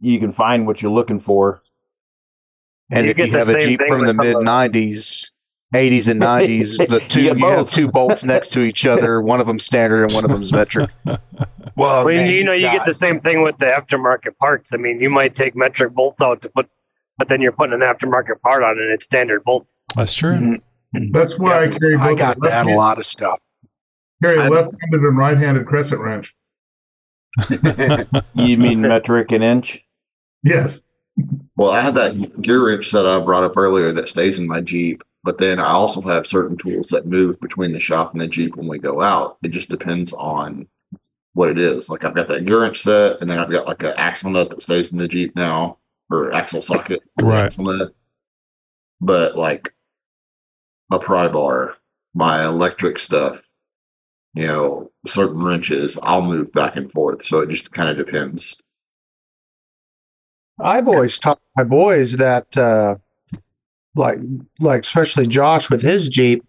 [0.00, 1.60] you can find what you're looking for.
[2.90, 5.30] And if you have a Jeep from the mid '90s,
[5.74, 7.70] '80s and '90s, the two You you, have both.
[7.70, 9.22] two bolts next to each other.
[9.22, 10.90] One of them standard and one of them's metric.
[11.04, 11.18] Well,
[12.04, 14.70] Well, you, you know, you get the same thing with the aftermarket parts.
[14.74, 16.68] I mean, you might take metric bolts out to put,
[17.22, 19.78] but then you're putting an aftermarket part on it, and it's standard bolts.
[19.94, 20.34] That's true.
[20.34, 21.12] Mm-hmm.
[21.12, 22.04] That's why I carry both.
[22.04, 23.40] I got a that a lot of stuff.
[24.20, 26.34] Carry a left-handed and right-handed crescent wrench.
[28.34, 29.84] You mean metric and inch?
[30.42, 30.82] Yes.
[31.56, 35.04] Well, I have that GearWrench that I brought up earlier that stays in my Jeep,
[35.22, 38.56] but then I also have certain tools that move between the shop and the Jeep
[38.56, 39.38] when we go out.
[39.44, 40.66] It just depends on
[41.34, 41.88] what it is.
[41.88, 44.62] Like I've got that GearWrench set, and then I've got like an axle nut that
[44.62, 45.78] stays in the Jeep now,
[46.12, 47.02] or axle socket.
[47.22, 47.46] Right.
[47.46, 47.94] axle nut.
[49.00, 49.74] But like
[50.90, 51.76] a pry bar,
[52.14, 53.42] my electric stuff,
[54.34, 57.24] you know, certain wrenches, I'll move back and forth.
[57.24, 58.60] So it just kind of depends.
[60.60, 62.96] I've always taught my boys that, uh,
[63.96, 64.18] like,
[64.60, 66.44] like especially Josh with his Jeep,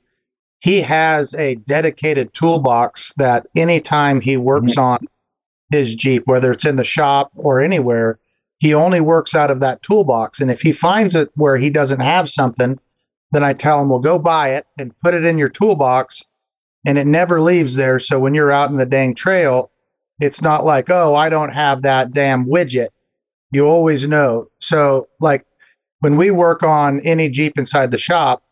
[0.59, 5.05] he has a dedicated toolbox that anytime he works on
[5.72, 8.20] his Jeep, whether it's in the shop or anywhere,
[8.64, 10.39] he only works out of that toolbox.
[10.39, 12.80] And if he finds it where he doesn't have something,
[13.32, 16.24] then I tell him, well, go buy it and put it in your toolbox.
[16.86, 17.99] And it never leaves there.
[17.99, 19.72] So when you're out in the dang trail,
[20.20, 22.89] it's not like, oh, I don't have that damn widget
[23.53, 24.47] you always know.
[24.59, 25.45] So, like,
[25.99, 28.43] when we work on any Jeep inside the shop,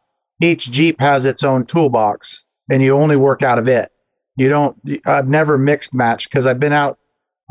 [0.42, 3.92] each Jeep has its own toolbox and you only work out of it.
[4.38, 7.00] You don't, I've never mixed match because I've been out,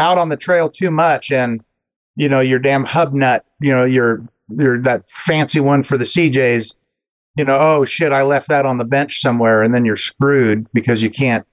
[0.00, 1.62] out on the trail too much and,
[2.20, 6.04] you know, your damn hub nut, you know, your, your, that fancy one for the
[6.04, 6.74] CJs,
[7.38, 10.66] you know, oh shit, I left that on the bench somewhere and then you're screwed
[10.74, 11.46] because you can't,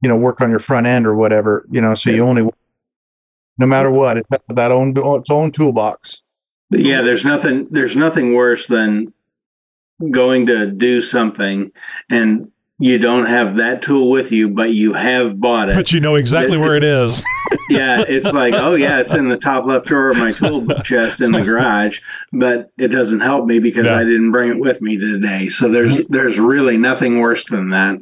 [0.00, 2.48] you know, work on your front end or whatever, you know, so you only,
[3.58, 6.22] no matter what, it's that own, its own toolbox.
[6.70, 9.12] Yeah, there's nothing there's nothing worse than
[10.10, 11.72] going to do something
[12.08, 12.50] and
[12.80, 15.74] you don't have that tool with you, but you have bought it.
[15.74, 17.22] But you know exactly where it is.
[17.70, 21.20] yeah, it's like, oh yeah, it's in the top left drawer of my tool chest
[21.20, 22.00] in the garage,
[22.32, 23.96] but it doesn't help me because Yeah.
[23.98, 25.48] I didn't bring it with me today.
[25.48, 28.00] So there's there's really nothing worse than that.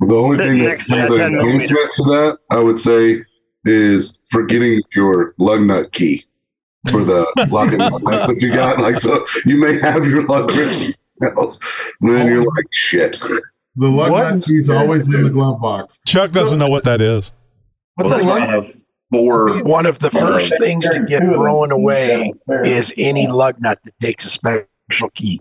[0.00, 2.80] The only The thing that next- kind of yeah, 10 enhancement to that, I would
[2.80, 3.22] say,
[3.64, 6.24] is forgetting your lug nut key
[6.90, 8.78] for the lock and nuts that you got.
[8.78, 10.80] Like, so you may have your lug wrench
[11.36, 11.58] else,
[12.00, 13.20] and then you're like, shit.
[13.76, 14.34] The lug What?
[14.34, 15.98] nut key's always in the glove box.
[16.06, 17.32] Chuck doesn't know what that is.
[17.94, 18.64] What's that lug?
[19.12, 19.62] Four.
[19.64, 22.32] One of the first things to get thrown away
[22.64, 25.40] is any lug nut that takes a special key.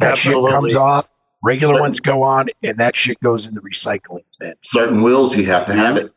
[0.00, 1.10] That shit comes off.
[1.42, 4.54] Regular Certain- ones go on, and that shit goes in the recycling bin.
[4.62, 6.10] Certain wheels, you have to have it.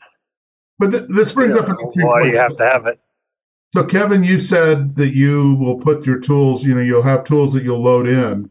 [0.79, 2.97] But th- this brings up an interesting Why do you have to have it?
[3.75, 7.51] So, Kevin, you said that you will put your tools, you know, you'll have tools
[7.53, 8.49] that you'll load in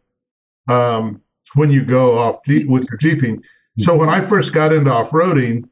[0.69, 1.23] um,
[1.55, 3.43] when you go off Jeep, with your Jeeping.
[3.79, 5.65] So, when I first got into off roading,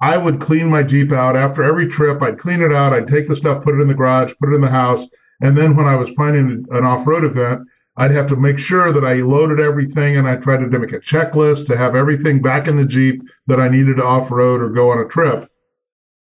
[0.00, 2.22] I would clean my Jeep out after every trip.
[2.22, 2.92] I'd clean it out.
[2.92, 5.08] I'd take the stuff, put it in the garage, put it in the house.
[5.40, 7.66] And then when I was planning an off road event,
[7.96, 11.00] I'd have to make sure that I loaded everything and I tried to make a
[11.00, 14.68] checklist to have everything back in the Jeep that I needed to off road or
[14.68, 15.50] go on a trip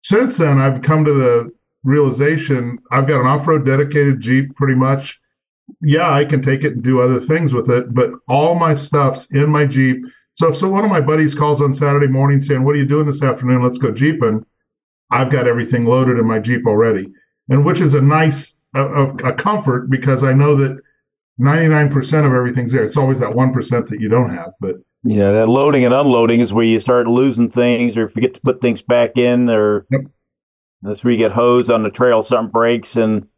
[0.02, 1.50] since then i've come to the
[1.84, 5.20] realization i've got an off-road dedicated jeep pretty much
[5.80, 9.26] yeah i can take it and do other things with it but all my stuff's
[9.30, 10.04] in my jeep.
[10.34, 12.86] So if so one of my buddies calls on saturday morning saying what are you
[12.86, 13.62] doing this afternoon?
[13.62, 14.44] Let's go jeeping.
[15.10, 17.12] I've got everything loaded in my jeep already
[17.48, 20.78] and which is a nice a, a, a comfort because i know that
[21.40, 22.82] 99% of everything's there.
[22.82, 26.52] It's always that 1% that you don't have but Yeah, that loading and unloading is
[26.52, 29.86] where you start losing things or forget to put things back in, or
[30.82, 32.22] that's where you get hosed on the trail.
[32.22, 33.28] Something breaks, and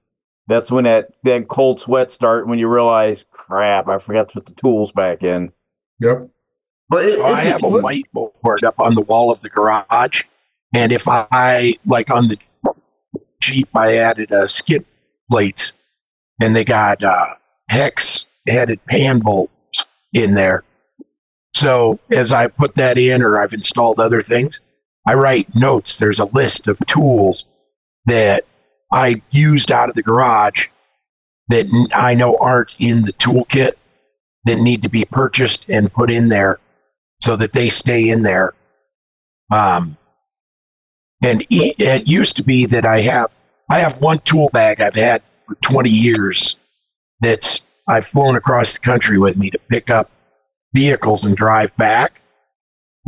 [0.50, 2.46] that's when that that cold sweat start.
[2.46, 5.52] When you realize, crap, I forgot to put the tools back in.
[6.00, 6.28] Yep.
[6.88, 10.24] But So I have a whiteboard up on the wall of the garage,
[10.74, 12.38] and if I like on the
[13.40, 14.84] Jeep, I added uh, skid
[15.30, 15.72] plates,
[16.40, 17.26] and they got uh,
[17.68, 19.52] hex headed pan bolts
[20.12, 20.64] in there.
[21.54, 24.58] So as I put that in, or I've installed other things,
[25.06, 25.96] I write notes.
[25.96, 27.44] There's a list of tools
[28.06, 28.44] that
[28.92, 30.68] I used out of the garage
[31.48, 33.72] that I know aren't in the toolkit
[34.44, 36.58] that need to be purchased and put in there
[37.20, 38.54] so that they stay in there.
[39.52, 39.96] Um,
[41.22, 43.30] and e- it used to be that I have
[43.68, 46.56] I have one tool bag I've had for 20 years
[47.20, 50.10] that's I've flown across the country with me to pick up
[50.72, 52.20] vehicles and drive back.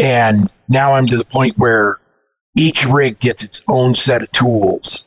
[0.01, 1.99] And now I'm to the point where
[2.57, 5.05] each rig gets its own set of tools.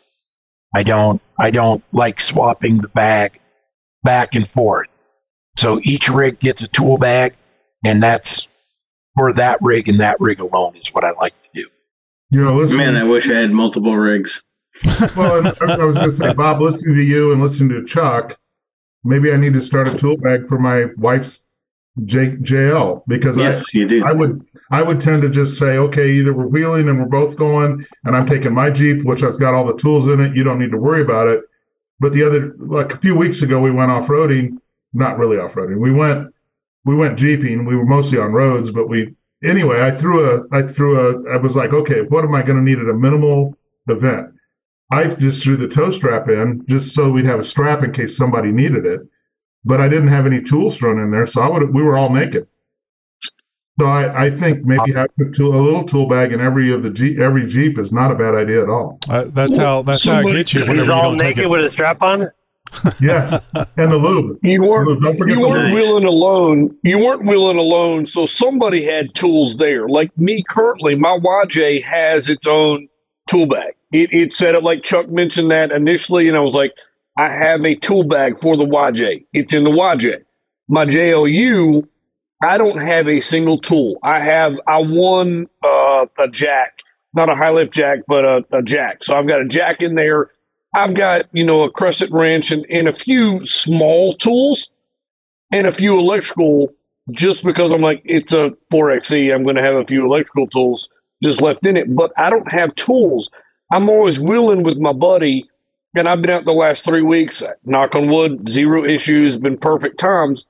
[0.75, 3.39] I don't I don't like swapping the bag
[4.03, 4.89] back and forth.
[5.55, 7.33] So each rig gets a tool bag
[7.85, 8.45] and that's
[9.17, 11.69] for that rig and that rig alone is what I like to do.
[12.31, 14.43] you know listen Man, I wish I had multiple rigs.
[15.15, 18.37] well, I I was going to say, Bob, listening to you and listening to Chuck,
[19.05, 21.44] maybe I need to start a tool bag for my wife's
[22.03, 24.05] J- JL because Yes, I, you do.
[24.05, 27.35] I would I would tend to just say, okay, either we're wheeling and we're both
[27.37, 30.35] going, and I'm taking my Jeep, which I've got all the tools in it.
[30.35, 31.41] You don't need to worry about it.
[31.99, 34.57] But the other, like a few weeks ago, we went off roading,
[34.93, 35.79] not really off roading.
[35.79, 36.33] We went
[36.83, 37.65] we went jeeping.
[37.65, 39.81] We were mostly on roads, but we anyway.
[39.81, 42.63] I threw a I threw a I was like, okay, what am I going to
[42.63, 44.33] need at a minimal event?
[44.91, 48.15] I just threw the toe strap in just so we'd have a strap in case
[48.15, 49.01] somebody needed it.
[49.65, 52.09] But I didn't have any tools thrown in there, so I would we were all
[52.09, 52.47] naked.
[53.79, 56.81] So I, I think maybe having a, tool, a little tool bag in every of
[56.81, 58.99] the Jeep, every Jeep is not a bad idea at all.
[59.09, 60.61] Uh, that's how that's how I get you.
[60.61, 62.29] Whenever He's you all don't naked with a strap on.
[63.01, 63.41] Yes,
[63.77, 64.39] and the lube.
[64.43, 64.87] You weren't.
[64.87, 65.01] Lube.
[65.01, 65.73] Don't forget you weren't lube.
[65.75, 66.77] wheeling alone.
[66.83, 68.07] You weren't wheeling alone.
[68.07, 69.87] So somebody had tools there.
[69.89, 72.87] Like me, currently, my YJ has its own
[73.27, 73.73] tool bag.
[73.91, 76.73] It, it set up like Chuck mentioned that initially, and I was like,
[77.17, 79.25] I have a tool bag for the YJ.
[79.33, 80.23] It's in the YJ.
[80.67, 81.87] My JLU,
[82.43, 83.97] I don't have a single tool.
[84.03, 86.79] I have I won uh, a jack,
[87.13, 89.03] not a high lift jack, but a, a jack.
[89.03, 90.31] So I've got a jack in there.
[90.75, 94.69] I've got, you know, a crescent wrench and, and a few small tools
[95.51, 96.73] and a few electrical
[97.11, 99.33] just because I'm like, it's a 4XE.
[99.33, 100.89] I'm going to have a few electrical tools
[101.23, 103.29] just left in it, but I don't have tools.
[103.71, 105.49] I'm always willing with my buddy,
[105.95, 109.99] and I've been out the last three weeks, knock on wood, zero issues, been perfect
[109.99, 110.45] times.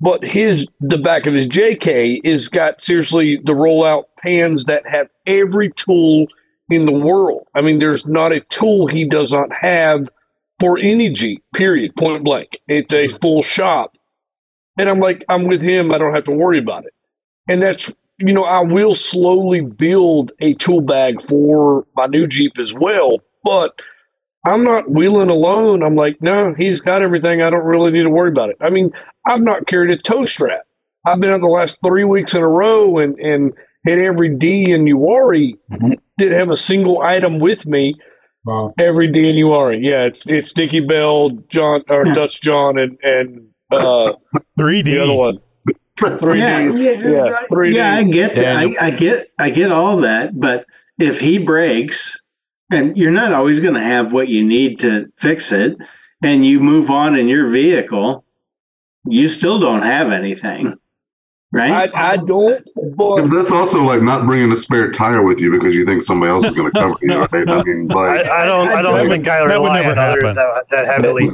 [0.00, 5.08] But his, the back of his JK is got seriously the rollout pans that have
[5.26, 6.26] every tool
[6.70, 7.46] in the world.
[7.54, 10.08] I mean, there's not a tool he does not have
[10.60, 12.58] for any Jeep, period, point blank.
[12.68, 13.96] It's a full shop.
[14.76, 15.92] And I'm like, I'm with him.
[15.92, 16.94] I don't have to worry about it.
[17.48, 22.58] And that's, you know, I will slowly build a tool bag for my new Jeep
[22.58, 23.18] as well.
[23.42, 23.72] But
[24.46, 25.82] I'm not wheeling alone.
[25.82, 27.42] I'm like, no, he's got everything.
[27.42, 28.56] I don't really need to worry about it.
[28.60, 28.92] I mean,
[29.26, 30.62] I've not carried a tow strap.
[31.06, 33.52] I've been out the last three weeks in a row and, and
[33.84, 35.58] hit every D in Uwharrie.
[36.18, 37.94] Didn't have a single item with me.
[38.44, 38.74] Wow.
[38.78, 39.82] Every D in Uwharrie.
[39.82, 44.12] Yeah, it's it's Dickey Bell, John or Dutch John and and uh
[44.58, 44.84] 3D.
[44.84, 45.38] The other one.
[46.20, 46.78] Three yeah, Ds.
[46.78, 48.56] yeah, Yeah, three yeah, I get that.
[48.56, 50.38] I, I get, I get all that.
[50.38, 50.64] But
[50.98, 52.20] if he breaks,
[52.70, 55.76] and you're not always going to have what you need to fix it,
[56.22, 58.24] and you move on in your vehicle,
[59.04, 60.74] you still don't have anything,
[61.52, 61.90] right?
[61.94, 62.62] I, I don't.
[62.76, 66.02] Yeah, but that's also like not bringing a spare tire with you because you think
[66.02, 67.18] somebody else is going to cover you.
[67.18, 67.48] Right?
[67.48, 68.68] I mean, like, I, I don't.
[68.68, 70.34] I don't think I that would never happen.
[70.34, 71.30] that, that heavily.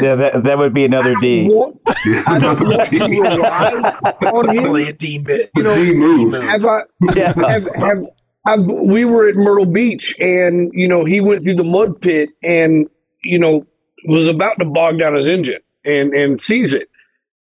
[0.00, 1.46] Yeah, that, that would be another D.
[1.46, 4.76] I don't want to rely on him.
[4.76, 5.50] A D bit.
[5.56, 6.34] You know, D move.
[6.34, 6.82] have I
[7.14, 8.06] have, have
[8.46, 12.30] I've, we were at Myrtle Beach and you know he went through the mud pit
[12.42, 12.88] and
[13.22, 13.66] you know
[14.06, 16.88] was about to bog down his engine and and sees it.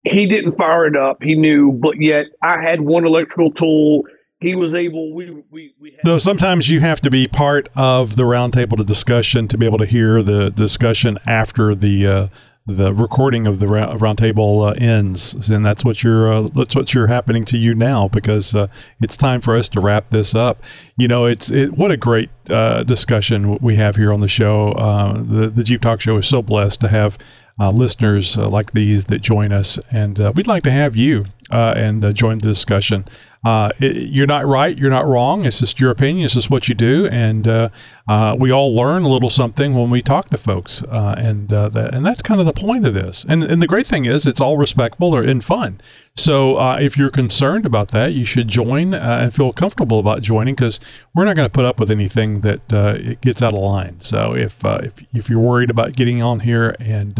[0.03, 1.23] He didn't fire it up.
[1.23, 4.05] He knew, but yet I had one electrical tool.
[4.41, 5.15] He was able.
[5.15, 9.59] We we we Though sometimes you have to be part of the roundtable discussion to
[9.59, 12.29] be able to hear the discussion after the uh,
[12.77, 17.07] the recording of the roundtable uh, ends, and that's what you're uh, that's what you're
[17.07, 18.69] happening to you now because uh,
[19.01, 20.63] it's time for us to wrap this up.
[20.97, 24.73] You know, it's it, what a great uh, discussion we have here on the show.
[24.73, 27.19] Uh, the the Jeep Talk Show is so blessed to have
[27.59, 32.39] uh, listeners like these that join us, and we'd like to have you and join
[32.39, 33.05] the discussion.
[33.43, 35.47] Uh, it, you're not right, you're not wrong.
[35.47, 36.27] It's just your opinion.
[36.27, 37.69] It's just what you do, and uh,
[38.07, 41.71] uh, we all learn a little something when we talk to folks, uh, and uh,
[41.71, 43.25] that, and that's kind of the point of this.
[43.27, 45.81] And and the great thing is, it's all respectful or and fun.
[46.17, 50.79] So if you're concerned about that, you should join and feel comfortable about joining because
[51.15, 54.01] we're not going to put up with anything that it gets out of line.
[54.01, 57.19] So if if if you're worried about getting on here and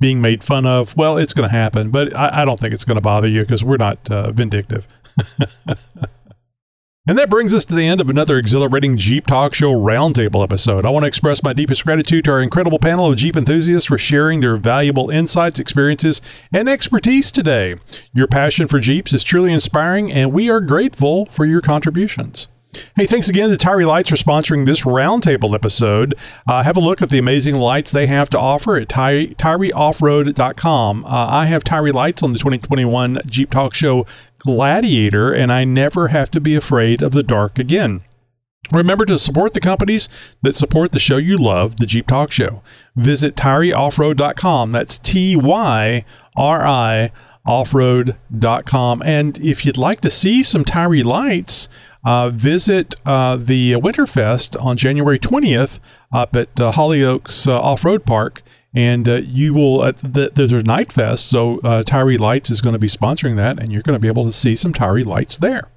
[0.00, 1.90] being made fun of, well, it's going to happen.
[1.90, 4.88] But I, I don't think it's going to bother you because we're not uh, vindictive.
[7.06, 10.86] And that brings us to the end of another exhilarating Jeep Talk Show Roundtable episode.
[10.86, 13.98] I want to express my deepest gratitude to our incredible panel of Jeep enthusiasts for
[13.98, 17.76] sharing their valuable insights, experiences, and expertise today.
[18.14, 22.48] Your passion for Jeeps is truly inspiring, and we are grateful for your contributions.
[22.96, 26.14] Hey, thanks again to Tyri Lights for sponsoring this roundtable episode.
[26.48, 31.04] Uh, have a look at the amazing lights they have to offer at Ty- tyrioffroad.com.
[31.04, 34.06] Uh, I have Tyri Lights on the 2021 Jeep Talk Show
[34.44, 38.02] Gladiator, and I never have to be afraid of the dark again.
[38.72, 40.08] Remember to support the companies
[40.42, 42.62] that support the show you love, the Jeep Talk Show.
[42.96, 44.72] Visit tyrioffroad.com.
[44.72, 46.04] That's T Y
[46.36, 47.12] R I
[47.46, 49.02] offroad.com.
[49.04, 51.68] And if you'd like to see some Tyri lights,
[52.04, 55.78] uh, visit uh, the Winterfest on January 20th
[56.12, 58.42] up at uh, Hollyoaks uh, Off Road Park.
[58.74, 62.60] And uh, you will, uh, the, there's a night fest, so uh, Tyri Lights is
[62.60, 65.06] going to be sponsoring that, and you're going to be able to see some Tyri
[65.06, 65.68] Lights there.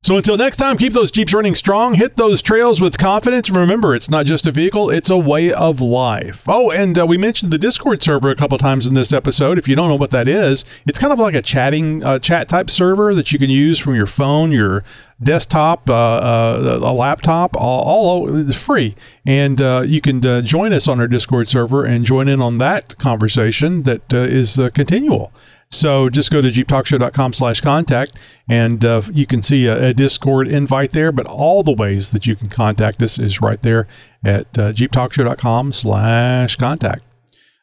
[0.00, 3.50] So until next time, keep those Jeeps running strong, hit those trails with confidence.
[3.50, 6.44] Remember, it's not just a vehicle, it's a way of life.
[6.48, 9.58] Oh, and uh, we mentioned the Discord server a couple times in this episode.
[9.58, 12.48] If you don't know what that is, it's kind of like a chatting uh, chat
[12.48, 14.84] type server that you can use from your phone, your
[15.22, 18.94] desktop, uh, uh, a laptop, all, all it's free.
[19.26, 22.58] And uh, you can uh, join us on our Discord server and join in on
[22.58, 25.32] that conversation that is continual.
[25.70, 30.48] So just go to jeeptalkshow.com slash contact and uh, you can see a, a, Discord
[30.48, 33.86] invite there, but all the ways that you can contact us is right there
[34.24, 37.02] at uh, jeeptalkshow.com slash contact.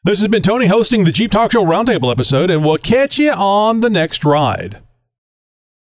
[0.03, 3.31] This has been Tony hosting the Jeep Talk Show Roundtable episode, and we'll catch you
[3.31, 4.83] on the next ride.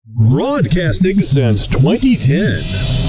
[0.07, 3.04] Broadcasting since 2010.